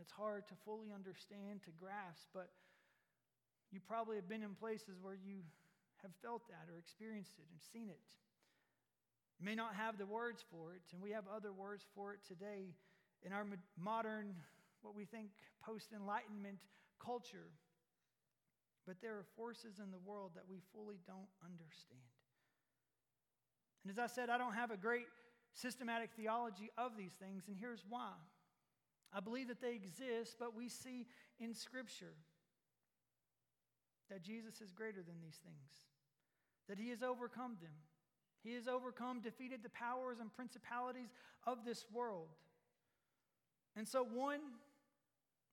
It's 0.00 0.12
hard 0.12 0.46
to 0.48 0.54
fully 0.64 0.88
understand, 0.94 1.62
to 1.64 1.70
grasp, 1.80 2.28
but 2.32 2.50
you 3.70 3.80
probably 3.80 4.16
have 4.16 4.28
been 4.28 4.42
in 4.42 4.54
places 4.54 4.96
where 5.00 5.16
you 5.16 5.42
have 6.02 6.12
felt 6.22 6.46
that 6.48 6.70
or 6.72 6.78
experienced 6.78 7.38
it 7.38 7.46
and 7.50 7.60
seen 7.60 7.88
it. 7.88 8.00
You 9.38 9.44
may 9.46 9.54
not 9.54 9.74
have 9.74 9.98
the 9.98 10.06
words 10.06 10.44
for 10.50 10.72
it, 10.72 10.82
and 10.92 11.00
we 11.00 11.12
have 11.12 11.24
other 11.34 11.52
words 11.52 11.84
for 11.94 12.12
it 12.12 12.20
today 12.26 12.74
in 13.24 13.32
our 13.32 13.46
modern, 13.78 14.34
what 14.82 14.94
we 14.94 15.04
think 15.04 15.30
post 15.64 15.92
enlightenment 15.94 16.58
culture. 17.02 17.50
But 18.86 18.96
there 19.00 19.14
are 19.14 19.24
forces 19.36 19.78
in 19.78 19.90
the 19.90 19.98
world 19.98 20.32
that 20.34 20.44
we 20.48 20.58
fully 20.74 20.98
don't 21.06 21.28
understand. 21.44 22.02
And 23.84 23.92
as 23.92 23.98
I 23.98 24.12
said, 24.12 24.28
I 24.28 24.38
don't 24.38 24.54
have 24.54 24.70
a 24.70 24.76
great 24.76 25.06
systematic 25.52 26.10
theology 26.16 26.70
of 26.76 26.96
these 26.96 27.12
things, 27.12 27.44
and 27.46 27.56
here's 27.56 27.84
why. 27.88 28.12
I 29.12 29.20
believe 29.20 29.48
that 29.48 29.60
they 29.60 29.74
exist, 29.74 30.36
but 30.38 30.54
we 30.54 30.68
see 30.68 31.06
in 31.38 31.54
Scripture 31.54 32.14
that 34.10 34.22
Jesus 34.22 34.60
is 34.60 34.72
greater 34.72 35.02
than 35.02 35.20
these 35.22 35.38
things, 35.42 35.86
that 36.68 36.78
he 36.78 36.90
has 36.90 37.02
overcome 37.02 37.56
them. 37.60 37.72
He 38.42 38.54
has 38.54 38.68
overcome, 38.68 39.20
defeated 39.20 39.60
the 39.62 39.68
powers 39.70 40.18
and 40.20 40.34
principalities 40.34 41.08
of 41.46 41.64
this 41.64 41.84
world. 41.92 42.28
And 43.76 43.86
so, 43.86 44.04
one, 44.04 44.40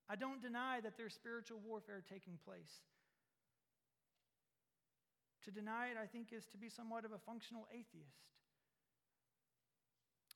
I 0.10 0.15
don't 0.15 0.41
deny 0.41 0.82
that 0.82 0.98
there's 0.98 1.13
spiritual 1.13 1.60
warfare 1.65 2.04
taking 2.08 2.38
place. 2.45 2.82
To 5.45 5.52
deny 5.52 5.88
it, 5.88 5.98
I 6.02 6.06
think, 6.06 6.34
is 6.34 6.45
to 6.48 6.58
be 6.58 6.69
somewhat 6.69 7.06
of 7.06 7.12
a 7.12 7.19
functional 7.19 7.67
atheist. 7.71 8.17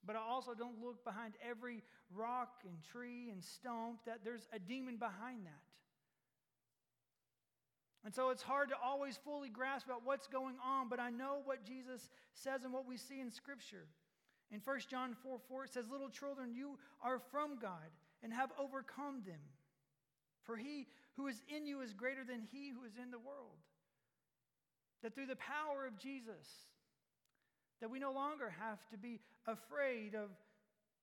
But 0.06 0.16
I 0.16 0.20
also 0.20 0.54
don't 0.54 0.82
look 0.82 1.04
behind 1.04 1.34
every 1.48 1.84
rock 2.14 2.64
and 2.64 2.78
tree 2.92 3.30
and 3.32 3.44
stump 3.44 4.06
that 4.06 4.20
there's 4.24 4.48
a 4.54 4.60
demon 4.60 4.98
behind 4.98 5.46
that. 5.46 5.69
And 8.06 8.14
so 8.14 8.30
it's 8.30 8.42
hard 8.42 8.70
to 8.70 8.76
always 8.84 9.18
fully 9.18 9.50
grasp 9.50 9.86
about 9.86 10.06
what's 10.06 10.28
going 10.28 10.56
on, 10.66 10.88
but 10.90 11.00
I 11.00 11.10
know 11.10 11.42
what 11.44 11.66
Jesus 11.66 12.10
says 12.34 12.64
and 12.64 12.72
what 12.72 12.88
we 12.88 12.96
see 12.96 13.20
in 13.20 13.32
Scripture. 13.32 13.88
In 14.52 14.62
1 14.64 14.80
John 14.90 15.16
4 15.22 15.40
4, 15.48 15.64
it 15.66 15.74
says, 15.74 15.86
Little 15.92 16.10
children, 16.10 16.54
you 16.54 16.80
are 17.02 17.20
from 17.32 17.60
God 17.62 17.92
and 18.24 18.34
have 18.34 18.52
overcome 18.60 19.22
them. 19.26 19.42
For 20.44 20.56
he 20.56 20.88
who 21.18 21.28
is 21.28 21.42
in 21.56 21.68
you 21.68 21.82
is 21.82 21.94
greater 21.94 22.24
than 22.24 22.42
he 22.52 22.70
who 22.70 22.84
is 22.86 22.94
in 23.02 23.12
the 23.12 23.20
world. 23.20 23.60
That 25.04 25.14
through 25.14 25.28
the 25.28 25.36
power 25.36 25.86
of 25.86 26.00
Jesus, 26.00 26.48
that 27.82 27.92
we 27.92 28.00
no 28.00 28.12
longer 28.12 28.54
have 28.60 28.80
to 28.92 28.98
be 28.98 29.20
afraid 29.46 30.16
of 30.16 30.30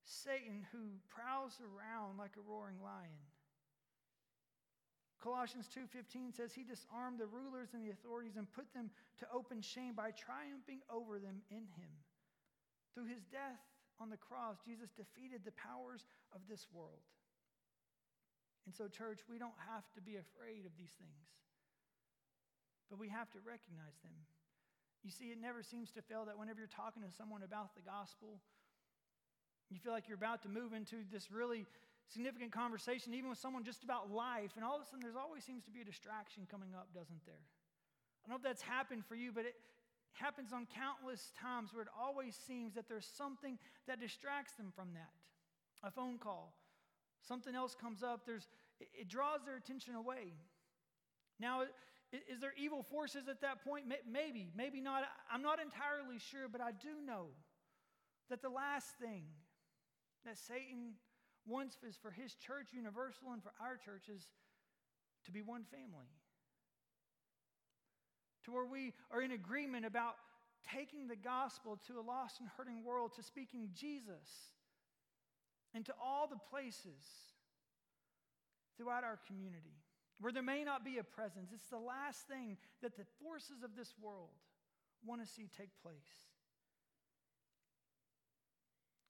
Satan 0.05 0.67
who 0.73 0.99
prowls 1.09 1.61
around 1.61 2.19
like 2.19 2.33
a 2.37 2.51
roaring 2.51 2.81
lion. 2.83 3.21
Colossians 5.21 5.69
2:15 5.69 6.33
says 6.33 6.53
he 6.53 6.63
disarmed 6.63 7.19
the 7.19 7.27
rulers 7.27 7.75
and 7.75 7.83
the 7.83 7.91
authorities 7.91 8.37
and 8.37 8.51
put 8.53 8.73
them 8.73 8.91
to 9.19 9.31
open 9.31 9.63
shame 9.63 9.95
by 9.95 10.11
triumphing 10.13 10.83
over 10.89 11.19
them 11.19 11.43
in 11.51 11.67
him. 11.67 11.91
Through 12.95 13.07
his 13.07 13.25
death 13.25 13.61
on 13.99 14.11
the 14.11 14.17
cross, 14.17 14.59
Jesus 14.65 14.91
defeated 14.93 15.45
the 15.45 15.53
powers 15.53 16.07
of 16.33 16.41
this 16.49 16.67
world. 16.73 17.03
And 18.67 18.75
so 18.75 18.89
church, 18.89 19.21
we 19.29 19.39
don't 19.39 19.59
have 19.71 19.85
to 19.95 20.01
be 20.03 20.17
afraid 20.17 20.67
of 20.67 20.77
these 20.77 20.93
things. 20.99 21.29
But 22.91 22.99
we 22.99 23.09
have 23.09 23.31
to 23.33 23.39
recognize 23.41 23.97
them. 24.03 24.27
You 25.03 25.11
see, 25.11 25.31
it 25.31 25.41
never 25.41 25.63
seems 25.63 25.93
to 25.93 26.03
fail 26.03 26.25
that 26.27 26.39
whenever 26.39 26.59
you're 26.59 26.69
talking 26.69 27.03
to 27.03 27.11
someone 27.11 27.43
about 27.43 27.75
the 27.75 27.83
gospel, 27.83 28.43
you 29.71 29.79
feel 29.79 29.93
like 29.93 30.09
you're 30.09 30.19
about 30.19 30.43
to 30.43 30.49
move 30.49 30.73
into 30.73 31.05
this 31.11 31.31
really 31.31 31.67
significant 32.09 32.53
conversation, 32.53 33.15
even 33.15 33.31
with 33.31 33.39
someone 33.39 33.65
just 33.65 33.83
about 33.83 34.11
life, 34.11 34.53
and 34.57 34.65
all 34.65 34.77
of 34.77 34.83
a 34.83 34.85
sudden 34.85 35.01
there's 35.03 35.17
always 35.17 35.45
seems 35.45 35.65
to 35.65 35.71
be 35.71 35.81
a 35.81 35.85
distraction 35.85 36.47
coming 36.51 36.75
up, 36.75 36.89
doesn't 36.95 37.25
there? 37.27 37.35
I 37.35 38.29
don't 38.29 38.31
know 38.31 38.37
if 38.37 38.43
that's 38.43 38.63
happened 38.63 39.05
for 39.07 39.15
you, 39.15 39.33
but 39.33 39.45
it 39.45 39.55
happens 40.13 40.53
on 40.53 40.67
countless 40.67 41.33
times 41.41 41.73
where 41.73 41.83
it 41.83 41.89
always 41.99 42.35
seems 42.35 42.75
that 42.75 42.89
there's 42.89 43.07
something 43.07 43.59
that 43.87 44.01
distracts 44.01 44.55
them 44.55 44.73
from 44.75 44.95
that. 44.95 45.13
A 45.83 45.91
phone 45.91 46.19
call, 46.19 46.55
something 47.21 47.55
else 47.55 47.75
comes 47.75 48.03
up, 48.03 48.25
there's, 48.27 48.49
it 48.81 49.09
draws 49.09 49.45
their 49.45 49.57
attention 49.57 49.95
away. 49.95 50.33
Now, 51.39 51.63
is 52.13 52.41
there 52.41 52.55
evil 52.57 52.83
forces 52.83 53.29
at 53.29 53.41
that 53.43 53.63
point? 53.65 53.85
Maybe, 54.11 54.49
maybe 54.57 54.81
not. 54.81 55.03
I'm 55.31 55.43
not 55.43 55.61
entirely 55.61 56.19
sure, 56.19 56.49
but 56.51 56.61
I 56.61 56.71
do 56.71 57.05
know 57.05 57.27
that 58.31 58.43
the 58.43 58.49
last 58.49 58.87
thing 59.01 59.25
that 60.25 60.39
Satan 60.39 60.95
wants 61.47 61.77
is 61.89 61.97
for 61.97 62.11
his 62.11 62.35
church 62.35 62.69
universal 62.73 63.29
and 63.33 63.43
for 63.43 63.53
our 63.61 63.77
churches 63.77 64.29
to 65.25 65.33
be 65.33 65.43
one 65.43 65.65
family. 65.65 66.11
To 68.45 68.53
where 68.53 68.67
we 68.67 68.93
are 69.11 69.23
in 69.23 69.33
agreement 69.33 69.85
about 69.87 70.15
taking 70.73 71.09
the 71.09 71.17
gospel 71.17 71.79
to 71.87 71.99
a 71.99 72.03
lost 72.03 72.41
and 72.41 72.49
hurting 72.57 72.85
world, 72.85 73.13
to 73.17 73.23
speaking 73.23 73.71
Jesus 73.75 74.53
into 75.75 75.93
all 76.03 76.27
the 76.27 76.39
places 76.51 77.05
throughout 78.77 79.05
our 79.05 79.19
community 79.27 79.77
where 80.21 80.33
there 80.33 80.43
may 80.43 80.65
not 80.65 80.85
be 80.85 80.99
a 80.99 81.05
presence. 81.05 81.51
It's 81.53 81.69
the 81.69 81.79
last 81.79 82.27
thing 82.27 82.57
that 82.83 82.97
the 82.97 83.05
forces 83.23 83.63
of 83.63 83.77
this 83.77 83.95
world 84.01 84.31
want 85.05 85.21
to 85.25 85.27
see 85.27 85.49
take 85.57 85.71
place. 85.83 85.95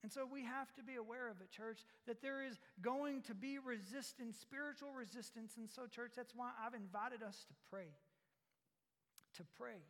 And 0.07 0.13
so 0.13 0.23
we 0.23 0.45
have 0.45 0.73
to 0.79 0.85
be 0.85 0.95
aware 0.95 1.27
of 1.29 1.41
it, 1.41 1.51
church, 1.51 1.83
that 2.07 2.23
there 2.23 2.47
is 2.47 2.61
going 2.81 3.23
to 3.23 3.35
be 3.35 3.59
resistance, 3.59 4.39
spiritual 4.39 4.95
resistance. 4.95 5.55
And 5.57 5.69
so, 5.69 5.89
church, 5.91 6.13
that's 6.15 6.33
why 6.33 6.51
I've 6.65 6.79
invited 6.79 7.25
us 7.25 7.45
to 7.49 7.55
pray. 7.69 7.91
To 9.35 9.43
pray. 9.59 9.83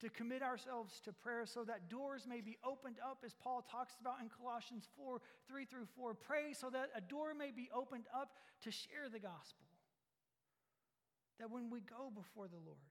To 0.00 0.08
commit 0.08 0.40
ourselves 0.40 1.02
to 1.04 1.12
prayer 1.12 1.44
so 1.44 1.64
that 1.64 1.90
doors 1.90 2.24
may 2.26 2.40
be 2.40 2.56
opened 2.64 2.96
up, 3.04 3.18
as 3.26 3.34
Paul 3.34 3.60
talks 3.70 3.92
about 4.00 4.22
in 4.22 4.30
Colossians 4.30 4.88
4 4.96 5.20
3 5.48 5.64
through 5.66 5.88
4. 6.00 6.14
Pray 6.14 6.54
so 6.54 6.70
that 6.70 6.88
a 6.96 7.02
door 7.02 7.34
may 7.34 7.50
be 7.50 7.68
opened 7.76 8.06
up 8.08 8.30
to 8.62 8.70
share 8.70 9.12
the 9.12 9.20
gospel. 9.20 9.68
That 11.40 11.50
when 11.50 11.68
we 11.68 11.80
go 11.80 12.08
before 12.08 12.48
the 12.48 12.64
Lord, 12.64 12.88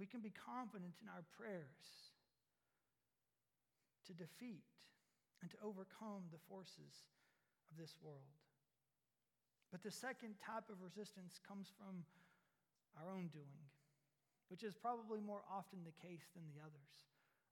we 0.00 0.06
can 0.06 0.18
be 0.18 0.32
confident 0.34 0.94
in 1.00 1.08
our 1.08 1.22
prayers 1.38 2.10
to 4.06 4.12
defeat 4.12 4.64
and 5.42 5.50
to 5.50 5.56
overcome 5.62 6.28
the 6.32 6.40
forces 6.48 7.04
of 7.70 7.76
this 7.76 7.96
world. 8.02 8.38
But 9.70 9.82
the 9.82 9.90
second 9.90 10.36
type 10.38 10.70
of 10.70 10.82
resistance 10.82 11.40
comes 11.46 11.68
from 11.76 12.04
our 12.96 13.10
own 13.10 13.28
doing, 13.32 13.66
which 14.48 14.62
is 14.62 14.74
probably 14.74 15.20
more 15.20 15.42
often 15.50 15.80
the 15.84 16.06
case 16.06 16.30
than 16.34 16.44
the 16.46 16.62
others. 16.62 16.94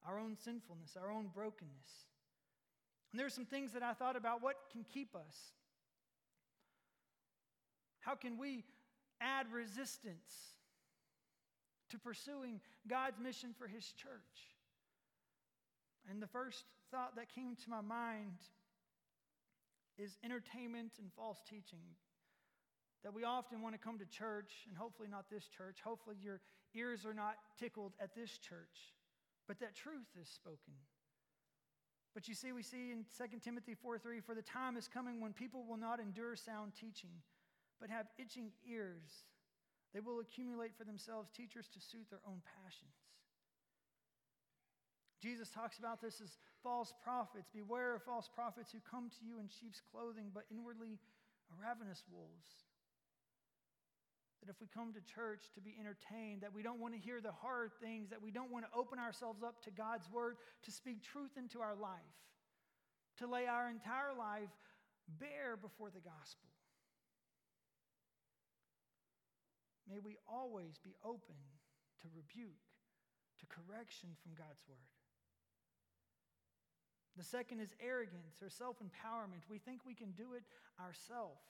Our 0.07 0.19
own 0.19 0.37
sinfulness, 0.37 0.97
our 0.97 1.11
own 1.11 1.31
brokenness. 1.35 2.07
And 3.11 3.19
there 3.19 3.27
are 3.27 3.31
some 3.31 3.47
things 3.47 3.73
that 3.73 3.83
I 3.83 3.93
thought 3.93 4.17
about 4.17 4.43
what 4.43 4.57
can 4.71 4.85
keep 4.85 5.15
us. 5.15 5.53
How 8.01 8.15
can 8.15 8.39
we 8.39 8.65
add 9.21 9.47
resistance 9.53 10.57
to 11.91 11.99
pursuing 11.99 12.61
God's 12.89 13.19
mission 13.21 13.55
for 13.57 13.69
His 13.69 13.93
church? 13.93 14.52
And 16.11 16.21
the 16.21 16.27
first 16.27 16.65
thought 16.91 17.17
that 17.17 17.35
came 17.35 17.57
to 17.57 17.71
my 17.71 17.81
mind 17.81 18.39
is 19.99 20.17
entertainment 20.25 20.93
and 20.99 21.11
false 21.13 21.39
teaching. 21.49 21.85
That 23.05 23.15
we 23.15 23.25
often 23.25 23.63
want 23.63 23.75
to 23.75 23.81
come 23.81 23.99
to 23.99 24.07
church, 24.07 24.53
and 24.69 24.77
hopefully 24.77 25.09
not 25.11 25.27
this 25.31 25.45
church. 25.49 25.79
Hopefully 25.83 26.17
your 26.23 26.41
ears 26.75 27.05
are 27.05 27.15
not 27.15 27.37
tickled 27.59 27.93
at 28.01 28.15
this 28.15 28.39
church, 28.39 28.95
but 29.49 29.59
that 29.61 29.75
truth 29.75 30.07
is 30.21 30.29
spoken. 30.29 30.75
But 32.15 32.29
you 32.29 32.35
see, 32.35 32.53
we 32.53 32.63
see 32.63 32.93
in 32.93 33.05
2 33.17 33.39
Timothy 33.41 33.75
4 33.75 33.99
3, 33.99 34.21
for 34.21 34.35
the 34.35 34.43
time 34.43 34.77
is 34.77 34.87
coming 34.87 35.21
when 35.21 35.33
people 35.33 35.65
will 35.67 35.79
not 35.79 35.99
endure 35.99 36.37
sound 36.37 36.73
teaching, 36.79 37.11
but 37.81 37.91
have 37.91 38.07
itching 38.19 38.53
ears. 38.69 39.25
They 39.95 40.01
will 40.01 40.21
accumulate 40.21 40.77
for 40.77 40.85
themselves 40.85 41.31
teachers 41.31 41.69
to 41.73 41.81
suit 41.81 42.07
their 42.11 42.21
own 42.27 42.41
passions. 42.63 43.12
Jesus 45.23 45.49
talks 45.49 45.79
about 45.79 46.03
this 46.03 46.21
as 46.21 46.37
false 46.63 46.93
prophets. 47.05 47.49
Beware 47.55 47.95
of 47.95 48.03
false 48.03 48.29
prophets 48.29 48.73
who 48.73 48.83
come 48.83 49.09
to 49.09 49.23
you 49.25 49.39
in 49.39 49.47
sheep's 49.47 49.81
clothing, 49.81 50.35
but 50.35 50.43
inwardly 50.51 50.99
are 51.47 51.57
ravenous 51.63 52.03
wolves. 52.11 52.67
That 54.43 54.51
if 54.51 54.59
we 54.61 54.67
come 54.67 54.93
to 54.93 55.15
church 55.15 55.47
to 55.55 55.61
be 55.61 55.79
entertained, 55.79 56.43
that 56.43 56.53
we 56.53 56.67
don't 56.67 56.81
want 56.83 56.95
to 56.95 57.01
hear 57.01 57.21
the 57.21 57.31
hard 57.31 57.71
things, 57.81 58.11
that 58.11 58.21
we 58.21 58.33
don't 58.33 58.51
want 58.51 58.67
to 58.67 58.77
open 58.77 58.99
ourselves 58.99 59.45
up 59.45 59.63
to 59.63 59.71
God's 59.71 60.11
word, 60.11 60.35
to 60.65 60.73
speak 60.73 61.05
truth 61.05 61.39
into 61.39 61.61
our 61.61 61.77
life, 61.79 62.19
to 63.19 63.31
lay 63.31 63.47
our 63.47 63.71
entire 63.71 64.11
life 64.19 64.51
bare 65.21 65.55
before 65.55 65.95
the 65.95 66.03
gospel. 66.03 66.51
May 69.89 70.01
we 70.03 70.17
always 70.27 70.83
be 70.83 70.97
open 71.05 71.39
to 72.03 72.09
rebuke, 72.11 72.67
to 73.39 73.47
correction 73.47 74.11
from 74.23 74.35
God's 74.35 74.67
word. 74.67 75.02
The 77.17 77.25
second 77.25 77.61
is 77.61 77.75
arrogance 77.81 78.41
or 78.43 78.49
self 78.49 78.77
empowerment. 78.81 79.45
We 79.49 79.59
think 79.59 79.81
we 79.85 79.95
can 79.95 80.13
do 80.13 80.35
it 80.35 80.43
ourselves. 80.81 81.45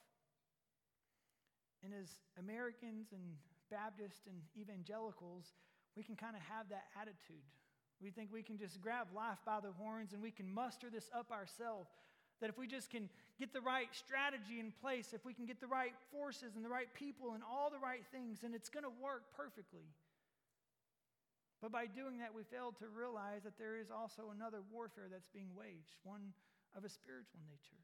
And 1.84 1.92
as 1.94 2.08
Americans 2.38 3.08
and 3.12 3.36
Baptists 3.70 4.26
and 4.26 4.36
evangelicals, 4.56 5.54
we 5.96 6.02
can 6.02 6.14
kind 6.14 6.36
of 6.36 6.42
have 6.42 6.68
that 6.68 6.84
attitude. 7.00 7.42
We 8.02 8.10
think 8.10 8.30
we 8.32 8.42
can 8.42 8.58
just 8.58 8.80
grab 8.80 9.08
life 9.14 9.38
by 9.46 9.60
the 9.60 9.72
horns 9.72 10.12
and 10.12 10.20
we 10.20 10.30
can 10.30 10.52
muster 10.52 10.90
this 10.90 11.08
up 11.14 11.30
ourselves. 11.30 11.88
That 12.40 12.50
if 12.50 12.58
we 12.58 12.66
just 12.66 12.90
can 12.90 13.08
get 13.38 13.52
the 13.52 13.60
right 13.60 13.88
strategy 13.92 14.58
in 14.58 14.72
place, 14.82 15.14
if 15.14 15.24
we 15.24 15.32
can 15.32 15.46
get 15.46 15.60
the 15.60 15.68
right 15.68 15.94
forces 16.10 16.56
and 16.56 16.64
the 16.64 16.68
right 16.68 16.92
people 16.92 17.34
and 17.34 17.42
all 17.42 17.70
the 17.70 17.78
right 17.78 18.02
things, 18.10 18.40
then 18.40 18.52
it's 18.52 18.68
going 18.68 18.84
to 18.84 18.92
work 19.00 19.22
perfectly. 19.36 19.86
But 21.62 21.70
by 21.70 21.86
doing 21.86 22.18
that, 22.18 22.34
we 22.34 22.42
fail 22.42 22.74
to 22.82 22.90
realize 22.90 23.46
that 23.46 23.56
there 23.56 23.78
is 23.78 23.86
also 23.86 24.34
another 24.34 24.58
warfare 24.66 25.06
that's 25.06 25.30
being 25.30 25.54
waged, 25.54 25.94
one 26.02 26.34
of 26.76 26.82
a 26.82 26.90
spiritual 26.90 27.38
nature. 27.46 27.78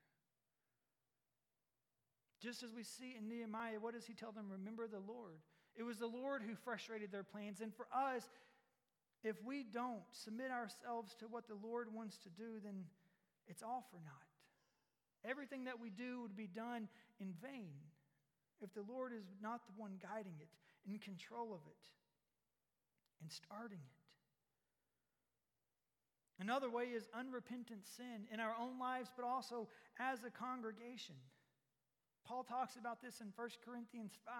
Just 2.42 2.64
as 2.64 2.74
we 2.74 2.82
see 2.82 3.14
in 3.16 3.28
Nehemiah, 3.28 3.78
what 3.78 3.94
does 3.94 4.04
he 4.04 4.14
tell 4.14 4.32
them? 4.32 4.50
Remember 4.50 4.88
the 4.88 4.98
Lord. 4.98 5.38
It 5.76 5.84
was 5.84 5.98
the 5.98 6.10
Lord 6.10 6.42
who 6.42 6.56
frustrated 6.56 7.12
their 7.12 7.22
plans. 7.22 7.60
And 7.60 7.72
for 7.72 7.86
us, 7.94 8.26
if 9.22 9.36
we 9.44 9.62
don't 9.62 10.02
submit 10.10 10.50
ourselves 10.50 11.14
to 11.20 11.26
what 11.26 11.46
the 11.46 11.58
Lord 11.62 11.94
wants 11.94 12.18
to 12.18 12.30
do, 12.30 12.58
then 12.62 12.82
it's 13.46 13.62
all 13.62 13.86
for 13.92 13.98
naught. 14.02 14.26
Everything 15.24 15.64
that 15.64 15.78
we 15.78 15.90
do 15.90 16.22
would 16.22 16.36
be 16.36 16.48
done 16.48 16.88
in 17.20 17.32
vain 17.40 17.78
if 18.60 18.74
the 18.74 18.82
Lord 18.88 19.12
is 19.12 19.24
not 19.40 19.66
the 19.66 19.72
one 19.76 19.98
guiding 20.02 20.34
it, 20.40 20.48
in 20.90 20.98
control 20.98 21.54
of 21.54 21.60
it 21.68 21.78
and 23.20 23.30
starting 23.30 23.78
it. 23.78 23.98
Another 26.40 26.70
way 26.70 26.84
is 26.84 27.08
unrepentant 27.12 27.84
sin 27.84 28.28
in 28.32 28.38
our 28.38 28.54
own 28.60 28.78
lives, 28.78 29.10
but 29.16 29.24
also 29.24 29.68
as 29.98 30.22
a 30.22 30.30
congregation. 30.30 31.16
Paul 32.24 32.44
talks 32.44 32.76
about 32.76 33.02
this 33.02 33.20
in 33.20 33.32
1 33.34 33.48
Corinthians 33.64 34.12
5 34.24 34.34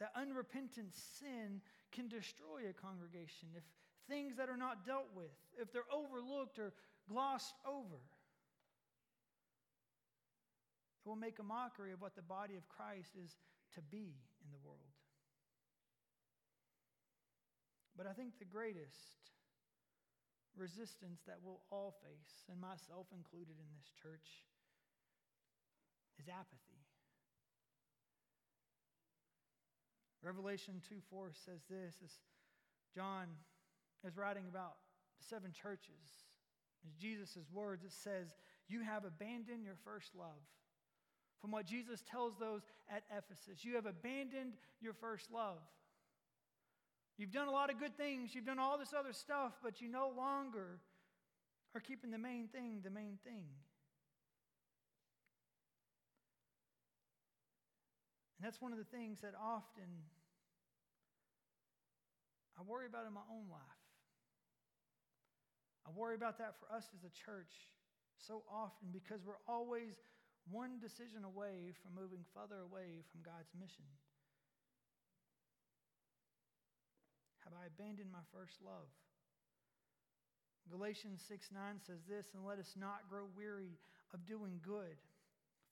that 0.00 0.12
unrepentant 0.16 0.94
sin 0.94 1.60
can 1.92 2.08
destroy 2.08 2.68
a 2.68 2.72
congregation 2.72 3.48
if 3.56 3.62
things 4.08 4.36
that 4.36 4.48
are 4.48 4.56
not 4.56 4.84
dealt 4.84 5.08
with, 5.16 5.32
if 5.60 5.72
they're 5.72 5.90
overlooked 5.92 6.58
or 6.58 6.72
glossed 7.08 7.54
over. 7.66 8.02
It 11.04 11.08
will 11.08 11.16
make 11.16 11.38
a 11.38 11.42
mockery 11.42 11.92
of 11.92 12.00
what 12.00 12.16
the 12.16 12.22
body 12.22 12.56
of 12.56 12.68
Christ 12.68 13.12
is 13.22 13.36
to 13.74 13.80
be 13.82 14.14
in 14.44 14.50
the 14.50 14.58
world. 14.64 14.78
But 17.96 18.06
I 18.06 18.12
think 18.12 18.38
the 18.38 18.44
greatest 18.44 19.30
resistance 20.56 21.22
that 21.26 21.38
we'll 21.42 21.62
all 21.70 21.94
face, 22.02 22.46
and 22.50 22.60
myself 22.60 23.06
included 23.14 23.54
in 23.58 23.68
this 23.74 23.90
church, 24.02 24.44
is 26.18 26.28
apathy. 26.28 26.82
Revelation 30.22 30.80
2 30.88 30.96
4 31.10 31.32
says 31.44 31.60
this 31.68 31.94
as 32.02 32.10
John 32.94 33.26
is 34.06 34.16
writing 34.16 34.44
about 34.48 34.76
the 35.18 35.24
seven 35.24 35.52
churches. 35.52 36.24
As 36.86 36.94
Jesus' 36.94 37.50
words, 37.52 37.84
it 37.84 37.92
says, 37.92 38.34
You 38.68 38.80
have 38.80 39.04
abandoned 39.04 39.64
your 39.64 39.76
first 39.84 40.14
love. 40.14 40.40
From 41.40 41.50
what 41.50 41.66
Jesus 41.66 42.02
tells 42.10 42.38
those 42.38 42.62
at 42.88 43.04
Ephesus, 43.10 43.64
you 43.64 43.74
have 43.74 43.86
abandoned 43.86 44.54
your 44.80 44.94
first 44.94 45.30
love. 45.30 45.58
You've 47.16 47.30
done 47.30 47.48
a 47.48 47.52
lot 47.52 47.70
of 47.70 47.78
good 47.78 47.96
things, 47.96 48.34
you've 48.34 48.46
done 48.46 48.58
all 48.58 48.76
this 48.78 48.92
other 48.96 49.12
stuff, 49.12 49.52
but 49.62 49.80
you 49.80 49.88
no 49.88 50.12
longer 50.16 50.80
are 51.74 51.80
keeping 51.80 52.10
the 52.10 52.18
main 52.18 52.48
thing 52.48 52.80
the 52.82 52.90
main 52.90 53.18
thing. 53.24 53.46
And 58.38 58.46
that's 58.46 58.60
one 58.60 58.72
of 58.72 58.78
the 58.78 58.84
things 58.84 59.20
that 59.22 59.34
often 59.40 59.88
I 62.58 62.62
worry 62.62 62.86
about 62.86 63.06
in 63.06 63.12
my 63.12 63.26
own 63.30 63.50
life. 63.50 63.82
I 65.86 65.90
worry 65.94 66.14
about 66.14 66.38
that 66.38 66.54
for 66.58 66.74
us 66.74 66.86
as 66.94 67.04
a 67.04 67.12
church 67.12 67.52
so 68.16 68.42
often 68.48 68.88
because 68.92 69.20
we're 69.24 69.42
always 69.46 70.00
one 70.50 70.78
decision 70.80 71.24
away 71.24 71.74
from 71.82 71.94
moving 71.94 72.24
further 72.32 72.62
away 72.62 73.02
from 73.10 73.20
God's 73.22 73.50
mission. 73.58 73.84
I 77.56 77.66
abandoned 77.70 78.10
my 78.10 78.24
first 78.32 78.58
love? 78.62 78.88
Galatians 80.70 81.20
6 81.28 81.52
9 81.52 81.80
says 81.84 82.00
this, 82.08 82.32
and 82.32 82.44
let 82.44 82.58
us 82.58 82.72
not 82.76 83.04
grow 83.08 83.28
weary 83.36 83.76
of 84.12 84.24
doing 84.24 84.60
good, 84.64 84.96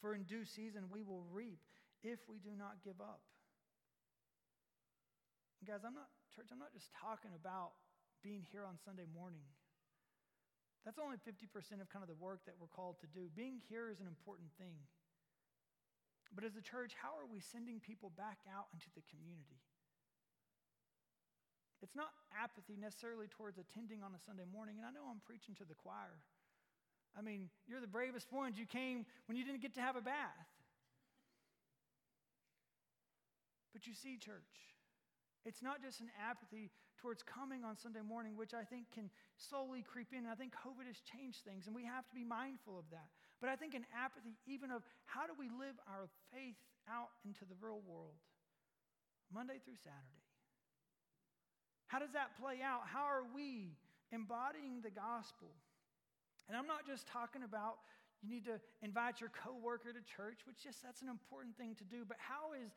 for 0.00 0.14
in 0.14 0.24
due 0.24 0.44
season 0.44 0.92
we 0.92 1.02
will 1.02 1.24
reap 1.32 1.60
if 2.02 2.20
we 2.28 2.38
do 2.38 2.52
not 2.58 2.82
give 2.84 3.00
up. 3.00 3.22
And 5.62 5.70
guys, 5.70 5.86
I'm 5.86 5.94
not, 5.94 6.10
church, 6.34 6.50
I'm 6.50 6.58
not 6.58 6.74
just 6.74 6.90
talking 6.98 7.30
about 7.38 7.78
being 8.20 8.42
here 8.50 8.66
on 8.66 8.76
Sunday 8.82 9.06
morning. 9.14 9.46
That's 10.82 10.98
only 10.98 11.16
50% 11.22 11.46
of 11.78 11.86
kind 11.86 12.02
of 12.02 12.10
the 12.10 12.18
work 12.18 12.42
that 12.50 12.58
we're 12.58 12.70
called 12.74 12.98
to 13.06 13.08
do. 13.14 13.30
Being 13.38 13.62
here 13.70 13.86
is 13.86 14.02
an 14.02 14.10
important 14.10 14.50
thing. 14.58 14.74
But 16.34 16.42
as 16.42 16.58
a 16.58 16.64
church, 16.64 16.98
how 16.98 17.14
are 17.14 17.28
we 17.28 17.38
sending 17.38 17.78
people 17.78 18.10
back 18.18 18.42
out 18.50 18.66
into 18.74 18.90
the 18.98 19.06
community? 19.06 19.62
It's 21.82 21.98
not 21.98 22.14
apathy 22.30 22.78
necessarily 22.78 23.26
towards 23.26 23.58
attending 23.58 24.02
on 24.02 24.14
a 24.14 24.20
Sunday 24.22 24.46
morning. 24.46 24.78
And 24.78 24.86
I 24.86 24.94
know 24.94 25.02
I'm 25.10 25.20
preaching 25.26 25.58
to 25.58 25.66
the 25.66 25.74
choir. 25.74 26.22
I 27.18 27.20
mean, 27.20 27.50
you're 27.66 27.82
the 27.82 27.90
bravest 27.90 28.32
ones. 28.32 28.56
You 28.56 28.66
came 28.66 29.04
when 29.26 29.36
you 29.36 29.44
didn't 29.44 29.60
get 29.60 29.74
to 29.74 29.82
have 29.82 29.96
a 29.96 30.00
bath. 30.00 30.48
But 33.74 33.86
you 33.86 33.94
see, 33.94 34.16
church, 34.16 34.78
it's 35.44 35.60
not 35.60 35.82
just 35.82 36.00
an 36.00 36.08
apathy 36.22 36.70
towards 37.02 37.26
coming 37.26 37.64
on 37.64 37.76
Sunday 37.76 38.04
morning, 38.04 38.38
which 38.38 38.54
I 38.54 38.62
think 38.62 38.86
can 38.94 39.10
slowly 39.34 39.82
creep 39.82 40.14
in. 40.14 40.22
I 40.30 40.38
think 40.38 40.54
COVID 40.54 40.86
has 40.86 41.02
changed 41.02 41.42
things, 41.42 41.66
and 41.66 41.74
we 41.74 41.84
have 41.84 42.06
to 42.06 42.14
be 42.14 42.22
mindful 42.22 42.78
of 42.78 42.86
that. 42.94 43.10
But 43.40 43.50
I 43.50 43.56
think 43.56 43.74
an 43.74 43.84
apathy, 43.90 44.38
even 44.46 44.70
of 44.70 44.86
how 45.04 45.26
do 45.26 45.34
we 45.34 45.50
live 45.50 45.74
our 45.90 46.06
faith 46.30 46.54
out 46.86 47.10
into 47.26 47.42
the 47.42 47.58
real 47.58 47.82
world, 47.82 48.22
Monday 49.34 49.58
through 49.64 49.82
Saturday. 49.82 50.21
How 51.92 52.00
does 52.00 52.16
that 52.16 52.32
play 52.40 52.64
out? 52.64 52.88
How 52.88 53.04
are 53.04 53.28
we 53.36 53.76
embodying 54.16 54.80
the 54.80 54.88
gospel? 54.88 55.52
And 56.48 56.56
I'm 56.56 56.64
not 56.64 56.88
just 56.88 57.04
talking 57.04 57.44
about 57.44 57.84
you 58.24 58.32
need 58.32 58.48
to 58.48 58.56
invite 58.80 59.20
your 59.20 59.28
coworker 59.28 59.92
to 59.92 60.00
church, 60.00 60.48
which 60.48 60.64
just 60.64 60.80
that's 60.80 61.04
an 61.04 61.12
important 61.12 61.52
thing 61.60 61.76
to 61.76 61.84
do, 61.84 62.08
but 62.08 62.16
how 62.16 62.56
is 62.56 62.72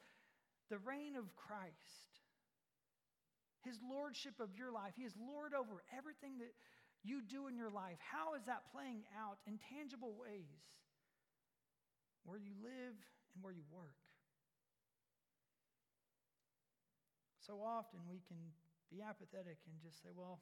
the 0.67 0.83
reign 0.83 1.15
of 1.15 1.31
Christ, 1.39 2.27
his 3.63 3.79
lordship 3.79 4.35
of 4.43 4.51
your 4.51 4.75
life, 4.75 4.99
he 4.99 5.07
is 5.07 5.15
lord 5.15 5.55
over 5.55 5.79
everything 5.95 6.43
that 6.43 6.51
you 7.07 7.23
do 7.23 7.47
in 7.47 7.55
your 7.55 7.71
life. 7.71 7.95
How 8.03 8.35
is 8.35 8.43
that 8.51 8.67
playing 8.75 9.07
out 9.15 9.39
in 9.47 9.63
tangible 9.71 10.11
ways 10.19 10.59
where 12.27 12.41
you 12.41 12.51
live 12.59 12.99
and 13.31 13.39
where 13.39 13.55
you 13.55 13.63
work? 13.71 13.95
So 17.39 17.63
often 17.63 18.03
we 18.11 18.19
can 18.27 18.51
be 18.95 19.03
apathetic 19.03 19.59
and 19.67 19.75
just 19.83 19.99
say, 19.99 20.15
well, 20.15 20.39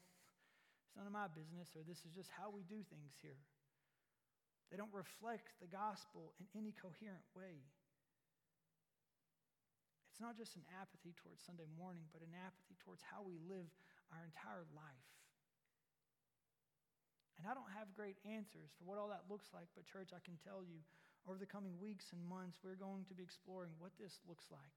it's 0.85 0.93
none 0.93 1.09
of 1.09 1.15
my 1.15 1.25
business, 1.33 1.73
or 1.73 1.81
this 1.81 2.05
is 2.05 2.13
just 2.13 2.29
how 2.29 2.53
we 2.53 2.61
do 2.69 2.85
things 2.93 3.17
here. 3.17 3.41
They 4.69 4.77
don't 4.77 4.93
reflect 4.93 5.49
the 5.57 5.69
gospel 5.69 6.37
in 6.37 6.45
any 6.53 6.69
coherent 6.77 7.25
way. 7.33 7.65
It's 10.13 10.21
not 10.21 10.37
just 10.37 10.53
an 10.53 10.65
apathy 10.77 11.17
towards 11.17 11.41
Sunday 11.41 11.65
morning, 11.73 12.05
but 12.13 12.21
an 12.21 12.37
apathy 12.37 12.77
towards 12.85 13.01
how 13.01 13.25
we 13.25 13.41
live 13.49 13.65
our 14.13 14.21
entire 14.21 14.69
life. 14.77 15.09
And 17.41 17.43
And 17.43 17.51
I 17.51 17.59
don't 17.59 17.75
have 17.75 17.91
great 17.91 18.15
answers 18.23 18.71
for 18.79 18.87
what 18.87 18.95
all 18.95 19.11
that 19.11 19.27
looks 19.27 19.51
like, 19.51 19.67
but, 19.75 19.83
church, 19.83 20.15
I 20.15 20.23
can 20.23 20.39
tell 20.47 20.63
you 20.63 20.79
over 21.27 21.35
the 21.35 21.43
coming 21.43 21.75
weeks 21.75 22.15
and 22.15 22.23
months, 22.23 22.55
we're 22.63 22.79
going 22.79 23.03
to 23.11 23.13
be 23.13 23.19
exploring 23.19 23.75
what 23.83 23.91
this 23.99 24.15
looks 24.23 24.47
like. 24.47 24.71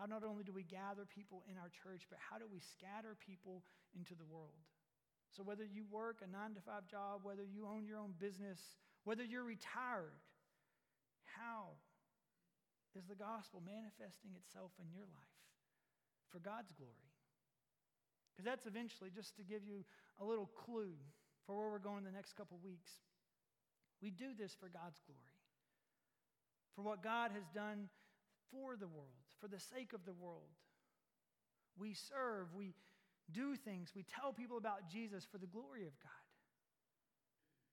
How 0.00 0.08
not 0.08 0.24
only 0.24 0.48
do 0.48 0.52
we 0.56 0.64
gather 0.64 1.04
people 1.04 1.44
in 1.44 1.60
our 1.60 1.68
church, 1.68 2.08
but 2.08 2.16
how 2.16 2.40
do 2.40 2.48
we 2.48 2.56
scatter 2.56 3.12
people 3.20 3.60
into 3.92 4.16
the 4.16 4.24
world? 4.24 4.64
So, 5.28 5.44
whether 5.44 5.62
you 5.62 5.84
work 5.92 6.24
a 6.24 6.28
nine 6.32 6.56
to 6.56 6.62
five 6.64 6.88
job, 6.88 7.20
whether 7.22 7.44
you 7.44 7.68
own 7.68 7.84
your 7.84 8.00
own 8.00 8.16
business, 8.16 8.80
whether 9.04 9.20
you're 9.20 9.44
retired, 9.44 10.16
how 11.36 11.76
is 12.96 13.04
the 13.12 13.14
gospel 13.14 13.60
manifesting 13.60 14.32
itself 14.40 14.72
in 14.80 14.88
your 14.88 15.04
life 15.04 15.36
for 16.32 16.40
God's 16.40 16.72
glory? 16.72 17.12
Because 18.32 18.48
that's 18.48 18.64
eventually, 18.64 19.12
just 19.12 19.36
to 19.36 19.44
give 19.44 19.68
you 19.68 19.84
a 20.16 20.24
little 20.24 20.48
clue 20.56 20.96
for 21.44 21.52
where 21.60 21.68
we're 21.68 21.78
going 21.78 22.08
in 22.08 22.08
the 22.08 22.16
next 22.16 22.40
couple 22.40 22.56
weeks, 22.64 23.04
we 24.00 24.08
do 24.08 24.32
this 24.32 24.56
for 24.56 24.72
God's 24.72 24.98
glory, 25.04 25.36
for 26.74 26.80
what 26.80 27.04
God 27.04 27.36
has 27.36 27.44
done 27.52 27.92
for 28.48 28.80
the 28.80 28.88
world, 28.88 29.19
for 29.40 29.48
the 29.48 29.58
sake 29.58 29.92
of 29.92 30.04
the 30.04 30.12
world. 30.12 30.54
We 31.78 31.94
serve, 31.94 32.54
we 32.54 32.74
do 33.32 33.56
things, 33.56 33.92
we 33.94 34.04
tell 34.04 34.32
people 34.32 34.58
about 34.58 34.90
Jesus 34.90 35.24
for 35.24 35.38
the 35.38 35.46
glory 35.46 35.86
of 35.86 35.98
God. 36.02 36.10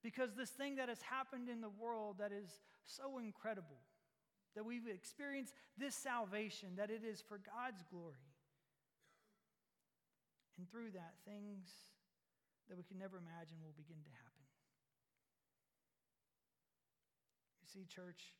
Because 0.04 0.34
this 0.36 0.52
thing 0.52 0.76
that 0.76 0.90
has 0.90 1.02
happened 1.02 1.50
in 1.50 1.60
the 1.60 1.70
world 1.70 2.18
that 2.20 2.32
is 2.32 2.50
so 2.86 3.18
incredible, 3.18 3.82
that 4.56 4.64
we've 4.64 4.88
experienced 4.88 5.54
this 5.78 5.96
salvation, 5.96 6.70
that 6.78 6.90
it 6.90 7.02
is 7.04 7.22
for 7.28 7.40
God's 7.40 7.84
glory. 7.92 8.32
And 10.58 10.70
through 10.70 10.92
that, 10.92 11.14
things 11.26 11.68
that 12.70 12.78
we 12.78 12.84
can 12.84 12.98
never 12.98 13.18
imagine 13.18 13.58
will 13.62 13.76
begin 13.76 14.02
to 14.04 14.10
happen. 14.10 14.46
You 17.62 17.68
see, 17.68 17.86
church, 17.86 18.34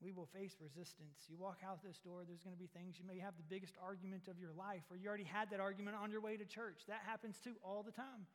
we 0.00 0.12
will 0.12 0.26
face 0.26 0.54
resistance. 0.60 1.26
You 1.28 1.36
walk 1.36 1.58
out 1.66 1.82
this 1.82 1.98
door, 1.98 2.22
there's 2.26 2.42
going 2.42 2.54
to 2.54 2.60
be 2.60 2.70
things. 2.70 2.98
You 2.98 3.06
may 3.06 3.18
have 3.18 3.34
the 3.36 3.48
biggest 3.48 3.74
argument 3.82 4.28
of 4.28 4.38
your 4.38 4.52
life, 4.52 4.82
or 4.90 4.96
you 4.96 5.08
already 5.08 5.26
had 5.26 5.50
that 5.50 5.60
argument 5.60 5.96
on 6.00 6.10
your 6.10 6.20
way 6.20 6.36
to 6.36 6.44
church. 6.44 6.86
That 6.86 7.02
happens 7.06 7.36
too 7.42 7.54
all 7.64 7.82
the 7.82 7.92
time. 7.92 8.26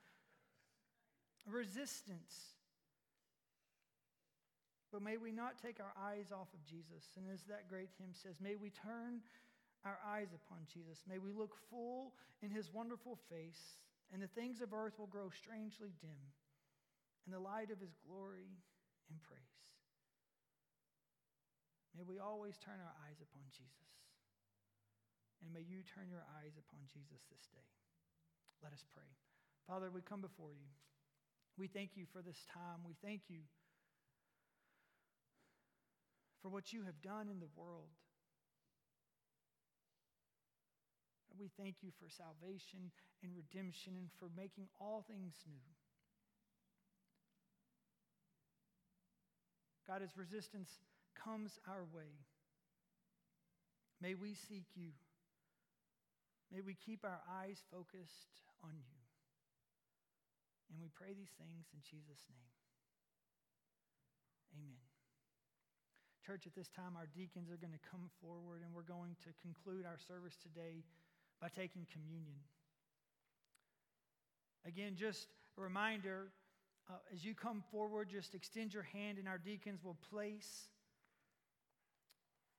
Resistance. 1.47 2.55
But 4.91 5.01
may 5.01 5.17
we 5.17 5.31
not 5.31 5.57
take 5.57 5.79
our 5.79 5.93
eyes 5.97 6.31
off 6.31 6.53
of 6.53 6.63
Jesus. 6.65 7.15
And 7.17 7.25
as 7.33 7.41
that 7.49 7.67
great 7.67 7.89
hymn 7.97 8.13
says, 8.13 8.39
may 8.39 8.55
we 8.55 8.69
turn 8.69 9.21
our 9.85 9.99
eyes 10.05 10.29
upon 10.35 10.59
Jesus. 10.71 11.03
May 11.07 11.17
we 11.17 11.31
look 11.31 11.55
full 11.69 12.13
in 12.41 12.51
his 12.51 12.71
wonderful 12.73 13.17
face, 13.29 13.79
and 14.11 14.21
the 14.21 14.27
things 14.27 14.61
of 14.61 14.73
earth 14.73 14.99
will 14.99 15.07
grow 15.07 15.29
strangely 15.29 15.91
dim 15.99 16.21
in 17.25 17.31
the 17.31 17.39
light 17.39 17.71
of 17.71 17.79
his 17.79 17.95
glory 18.05 18.51
and 19.09 19.21
praise. 19.23 19.52
May 21.93 22.03
we 22.03 22.17
always 22.17 22.57
turn 22.57 22.81
our 22.81 22.95
eyes 23.05 23.21
upon 23.21 23.45
Jesus. 23.53 23.93
And 25.41 25.53
may 25.53 25.61
you 25.61 25.85
turn 25.85 26.09
your 26.09 26.25
eyes 26.41 26.57
upon 26.57 26.81
Jesus 26.89 27.21
this 27.29 27.45
day. 27.53 27.69
Let 28.65 28.73
us 28.73 28.81
pray. 28.95 29.09
Father, 29.67 29.93
we 29.93 30.01
come 30.01 30.21
before 30.21 30.51
you. 30.51 30.71
We 31.57 31.67
thank 31.67 31.93
you 31.93 32.05
for 32.09 32.21
this 32.21 32.41
time. 32.49 32.81
We 32.81 32.95
thank 33.03 33.29
you 33.29 33.45
for 36.41 36.49
what 36.49 36.73
you 36.73 36.83
have 36.83 36.99
done 37.01 37.29
in 37.29 37.39
the 37.39 37.51
world. 37.55 37.93
We 41.39 41.49
thank 41.57 41.81
you 41.81 41.89
for 41.99 42.07
salvation 42.09 42.91
and 43.21 43.31
redemption 43.35 43.93
and 43.97 44.09
for 44.19 44.29
making 44.37 44.67
all 44.79 45.03
things 45.07 45.33
new. 45.47 45.67
God, 49.87 50.01
as 50.01 50.15
resistance 50.15 50.69
comes 51.15 51.59
our 51.67 51.85
way, 51.93 52.11
may 54.01 54.15
we 54.15 54.33
seek 54.33 54.65
you. 54.75 54.91
May 56.51 56.61
we 56.61 56.75
keep 56.75 57.03
our 57.03 57.21
eyes 57.41 57.57
focused 57.71 58.45
on 58.63 58.71
you. 58.77 58.99
And 60.69 60.81
we 60.81 60.89
pray 60.93 61.13
these 61.13 61.33
things 61.37 61.65
in 61.73 61.81
Jesus' 61.81 62.21
name. 62.29 62.53
Amen. 64.53 64.81
Church, 66.25 66.45
at 66.45 66.55
this 66.55 66.69
time, 66.69 66.93
our 66.95 67.09
deacons 67.13 67.49
are 67.49 67.57
going 67.57 67.73
to 67.73 67.85
come 67.89 68.09
forward 68.21 68.61
and 68.63 68.73
we're 68.73 68.85
going 68.85 69.17
to 69.25 69.33
conclude 69.41 69.85
our 69.85 69.97
service 69.97 70.37
today 70.37 70.85
by 71.41 71.49
taking 71.49 71.85
communion. 71.91 72.37
Again, 74.65 74.95
just 74.95 75.27
a 75.57 75.61
reminder 75.61 76.31
uh, 76.89 76.93
as 77.13 77.23
you 77.23 77.33
come 77.33 77.63
forward, 77.71 78.09
just 78.09 78.35
extend 78.35 78.73
your 78.73 78.83
hand 78.83 79.17
and 79.17 79.27
our 79.27 79.37
deacons 79.37 79.83
will 79.83 79.97
place 80.09 80.69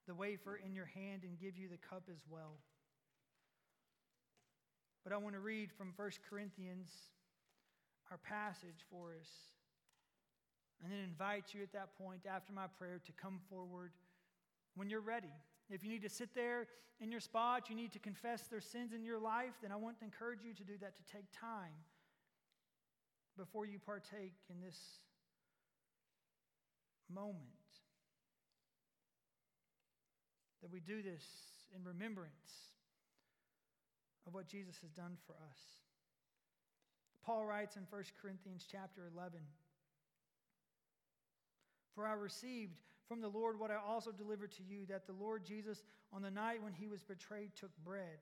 the 0.07 0.15
wafer 0.15 0.57
in 0.57 0.75
your 0.75 0.87
hand 0.87 1.23
and 1.23 1.39
give 1.39 1.57
you 1.57 1.69
the 1.69 1.79
cup 1.79 2.05
as 2.11 2.21
well. 2.29 2.59
But 5.03 5.13
I 5.13 5.17
want 5.19 5.35
to 5.35 5.41
read 5.41 5.71
from 5.73 5.93
1 5.97 6.11
Corinthians, 6.29 6.89
our 8.11 8.19
passage 8.19 8.85
for 8.91 9.15
us 9.21 9.29
and 10.83 10.93
then 10.93 11.01
invite 11.01 11.55
you 11.55 11.63
at 11.63 11.73
that 11.73 11.97
point 11.97 12.27
after 12.27 12.53
my 12.53 12.67
prayer 12.79 13.01
to 13.05 13.13
come 13.13 13.41
forward 13.49 13.93
when 14.75 14.91
you're 14.91 15.01
ready. 15.01 15.33
If 15.71 15.83
you 15.83 15.91
need 15.91 16.03
to 16.03 16.11
sit 16.11 16.35
there 16.35 16.67
in 17.01 17.11
your 17.11 17.21
spot, 17.21 17.71
you 17.71 17.77
need 17.77 17.93
to 17.93 17.99
confess 17.99 18.43
their 18.49 18.61
sins 18.61 18.93
in 18.93 19.03
your 19.03 19.19
life, 19.19 19.55
then 19.63 19.73
I 19.73 19.77
want 19.77 19.99
to 19.99 20.05
encourage 20.05 20.41
you 20.45 20.53
to 20.55 20.65
do 20.65 20.75
that, 20.81 20.97
to 20.97 21.03
take 21.13 21.25
time 21.33 21.73
before 23.37 23.67
you 23.67 23.79
partake 23.79 24.35
in 24.51 24.61
this 24.61 24.79
moment. 27.13 27.64
That 30.65 30.73
we 30.73 30.81
do 30.81 31.05
this 31.05 31.23
in 31.77 31.85
remembrance 31.85 32.73
of 34.27 34.33
what 34.33 34.49
Jesus 34.49 34.77
has 34.81 34.91
done 34.91 35.19
for 35.27 35.35
us. 35.35 35.61
Paul 37.23 37.45
writes 37.45 37.77
in 37.77 37.83
1 37.91 38.03
Corinthians 38.21 38.65
chapter 38.67 39.03
11 39.15 39.41
for 41.95 42.07
I 42.07 42.13
received 42.13 42.81
from 43.07 43.21
the 43.21 43.29
Lord 43.29 43.59
what 43.59 43.71
I 43.71 43.77
also 43.77 44.11
delivered 44.11 44.53
to 44.53 44.63
you 44.63 44.85
that 44.87 45.07
the 45.07 45.13
Lord 45.13 45.45
Jesus, 45.45 45.85
on 46.13 46.23
the 46.23 46.31
night 46.31 46.63
when 46.63 46.73
he 46.73 46.89
was 46.89 47.03
betrayed, 47.03 47.51
took 47.55 47.71
bread. 47.85 48.19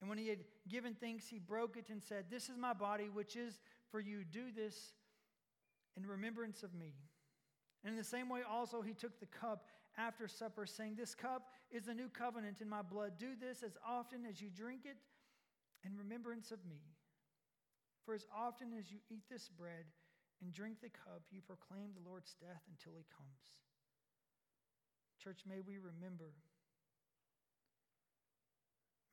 And 0.00 0.08
when 0.08 0.18
he 0.18 0.28
had 0.28 0.40
given 0.68 0.94
thanks, 0.94 1.26
he 1.26 1.38
broke 1.38 1.76
it 1.76 1.88
and 1.88 2.02
said, 2.02 2.26
This 2.30 2.50
is 2.50 2.58
my 2.58 2.74
body, 2.74 3.08
which 3.12 3.36
is 3.36 3.60
for 3.90 4.00
you. 4.00 4.24
Do 4.30 4.52
this 4.54 4.92
in 5.96 6.06
remembrance 6.06 6.62
of 6.62 6.74
me. 6.74 6.92
And 7.82 7.92
in 7.92 7.96
the 7.96 8.04
same 8.04 8.28
way, 8.28 8.40
also, 8.48 8.82
he 8.82 8.92
took 8.92 9.18
the 9.18 9.26
cup 9.26 9.68
after 9.96 10.28
supper, 10.28 10.66
saying, 10.66 10.96
This 10.96 11.14
cup 11.14 11.48
is 11.70 11.84
the 11.84 11.94
new 11.94 12.08
covenant 12.08 12.60
in 12.60 12.68
my 12.68 12.82
blood. 12.82 13.12
Do 13.18 13.34
this 13.38 13.62
as 13.62 13.76
often 13.86 14.26
as 14.26 14.40
you 14.40 14.50
drink 14.50 14.82
it 14.84 14.96
in 15.84 15.96
remembrance 15.96 16.50
of 16.50 16.64
me. 16.66 16.80
For 18.04 18.14
as 18.14 18.26
often 18.34 18.72
as 18.78 18.90
you 18.90 18.98
eat 19.08 19.24
this 19.30 19.48
bread 19.48 19.86
and 20.42 20.52
drink 20.52 20.80
the 20.82 20.90
cup, 20.90 21.22
you 21.30 21.40
proclaim 21.40 21.94
the 21.94 22.08
Lord's 22.08 22.34
death 22.40 22.62
until 22.68 22.92
he 22.96 23.04
comes. 23.08 23.64
Church, 25.22 25.40
may 25.48 25.60
we 25.64 25.78
remember, 25.78 26.36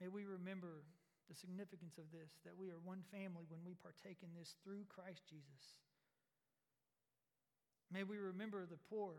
may 0.01 0.09
we 0.09 0.25
remember 0.25 0.83
the 1.29 1.35
significance 1.39 1.95
of 1.95 2.11
this, 2.11 2.35
that 2.43 2.57
we 2.57 2.67
are 2.67 2.83
one 2.83 2.99
family 3.07 3.47
when 3.47 3.63
we 3.63 3.79
partake 3.79 4.19
in 4.19 4.35
this 4.35 4.59
through 4.59 4.83
Christ 4.91 5.23
Jesus. 5.29 5.79
May 7.87 8.03
we 8.03 8.17
remember 8.17 8.67
the 8.67 8.79
poor 8.91 9.15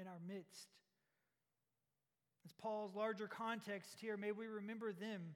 in 0.00 0.06
our 0.06 0.20
midst. 0.26 0.68
As 2.46 2.52
Paul's 2.54 2.94
larger 2.94 3.26
context 3.26 3.96
here, 4.00 4.16
may 4.16 4.32
we 4.32 4.46
remember 4.46 4.92
them 4.92 5.34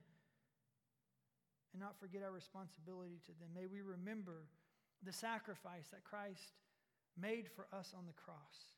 and 1.73 1.81
not 1.81 1.99
forget 1.99 2.23
our 2.23 2.31
responsibility 2.31 3.19
to 3.25 3.31
them. 3.39 3.49
May 3.53 3.65
we 3.65 3.81
remember 3.81 4.45
the 5.03 5.13
sacrifice 5.13 5.89
that 5.91 6.03
Christ 6.03 6.53
made 7.19 7.49
for 7.55 7.67
us 7.73 7.93
on 7.97 8.05
the 8.05 8.13
cross. 8.13 8.71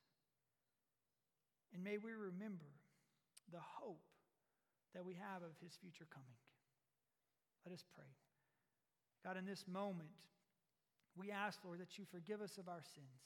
And 1.74 1.84
may 1.84 1.98
we 1.98 2.12
remember 2.12 2.72
the 3.52 3.60
hope 3.60 4.04
that 4.94 5.06
we 5.06 5.14
have 5.14 5.44
of 5.44 5.52
his 5.62 5.76
future 5.76 6.08
coming. 6.10 6.40
Let 7.66 7.74
us 7.74 7.84
pray. 7.94 8.08
God, 9.24 9.38
in 9.38 9.46
this 9.46 9.66
moment, 9.68 10.10
we 11.18 11.32
ask, 11.32 11.60
Lord, 11.64 11.80
that 11.80 11.98
you 11.98 12.06
forgive 12.12 12.42
us 12.42 12.58
of 12.58 12.68
our 12.68 12.82
sins. 12.96 13.22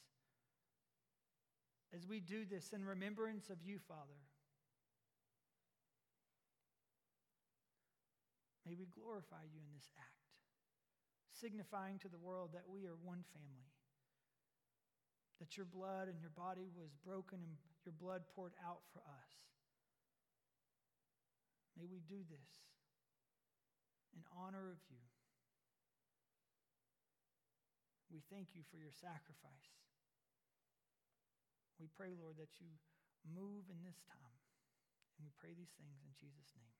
As 1.94 2.06
we 2.06 2.20
do 2.20 2.44
this 2.44 2.72
in 2.72 2.84
remembrance 2.84 3.50
of 3.50 3.58
you, 3.64 3.78
Father, 3.88 4.20
may 8.64 8.74
we 8.74 8.86
glorify 8.86 9.42
you 9.42 9.58
in 9.58 9.74
this 9.74 9.90
act 9.98 10.20
signifying 11.40 11.98
to 12.04 12.08
the 12.12 12.20
world 12.20 12.52
that 12.52 12.68
we 12.68 12.84
are 12.84 12.96
one 13.00 13.24
family. 13.32 13.72
That 15.40 15.56
your 15.56 15.64
blood 15.64 16.12
and 16.12 16.20
your 16.20 16.36
body 16.36 16.68
was 16.76 16.92
broken 17.00 17.40
and 17.40 17.56
your 17.88 17.96
blood 17.96 18.28
poured 18.36 18.52
out 18.60 18.84
for 18.92 19.00
us. 19.00 19.32
May 21.80 21.88
we 21.88 22.04
do 22.04 22.20
this 22.28 22.52
in 24.12 24.20
honor 24.36 24.68
of 24.68 24.80
you. 24.92 25.00
We 28.12 28.20
thank 28.28 28.52
you 28.52 28.60
for 28.68 28.76
your 28.76 28.92
sacrifice. 28.92 29.72
We 31.80 31.88
pray, 31.96 32.12
Lord, 32.12 32.36
that 32.36 32.60
you 32.60 32.68
move 33.24 33.64
in 33.72 33.80
this 33.80 33.96
time. 34.04 34.36
And 35.16 35.24
we 35.24 35.32
pray 35.40 35.56
these 35.56 35.72
things 35.80 36.00
in 36.04 36.12
Jesus' 36.12 36.52
name. 36.52 36.76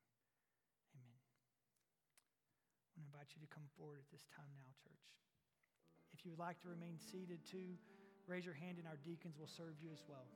Amen. 0.97 1.17
I 1.17 3.01
want 3.01 3.01
to 3.01 3.01
invite 3.09 3.33
you 3.33 3.41
to 3.41 3.49
come 3.49 3.65
forward 3.81 4.01
at 4.01 4.09
this 4.13 4.29
time 4.29 4.53
now, 4.61 4.69
church. 4.81 5.09
If 6.13 6.25
you 6.25 6.37
would 6.37 6.41
like 6.41 6.61
to 6.65 6.69
remain 6.69 7.01
seated 7.01 7.41
too, 7.49 7.81
raise 8.29 8.45
your 8.45 8.57
hand 8.57 8.77
and 8.77 8.85
our 8.85 9.01
deacons 9.01 9.41
will 9.41 9.49
serve 9.49 9.81
you 9.81 9.89
as 9.89 10.05
well. 10.05 10.29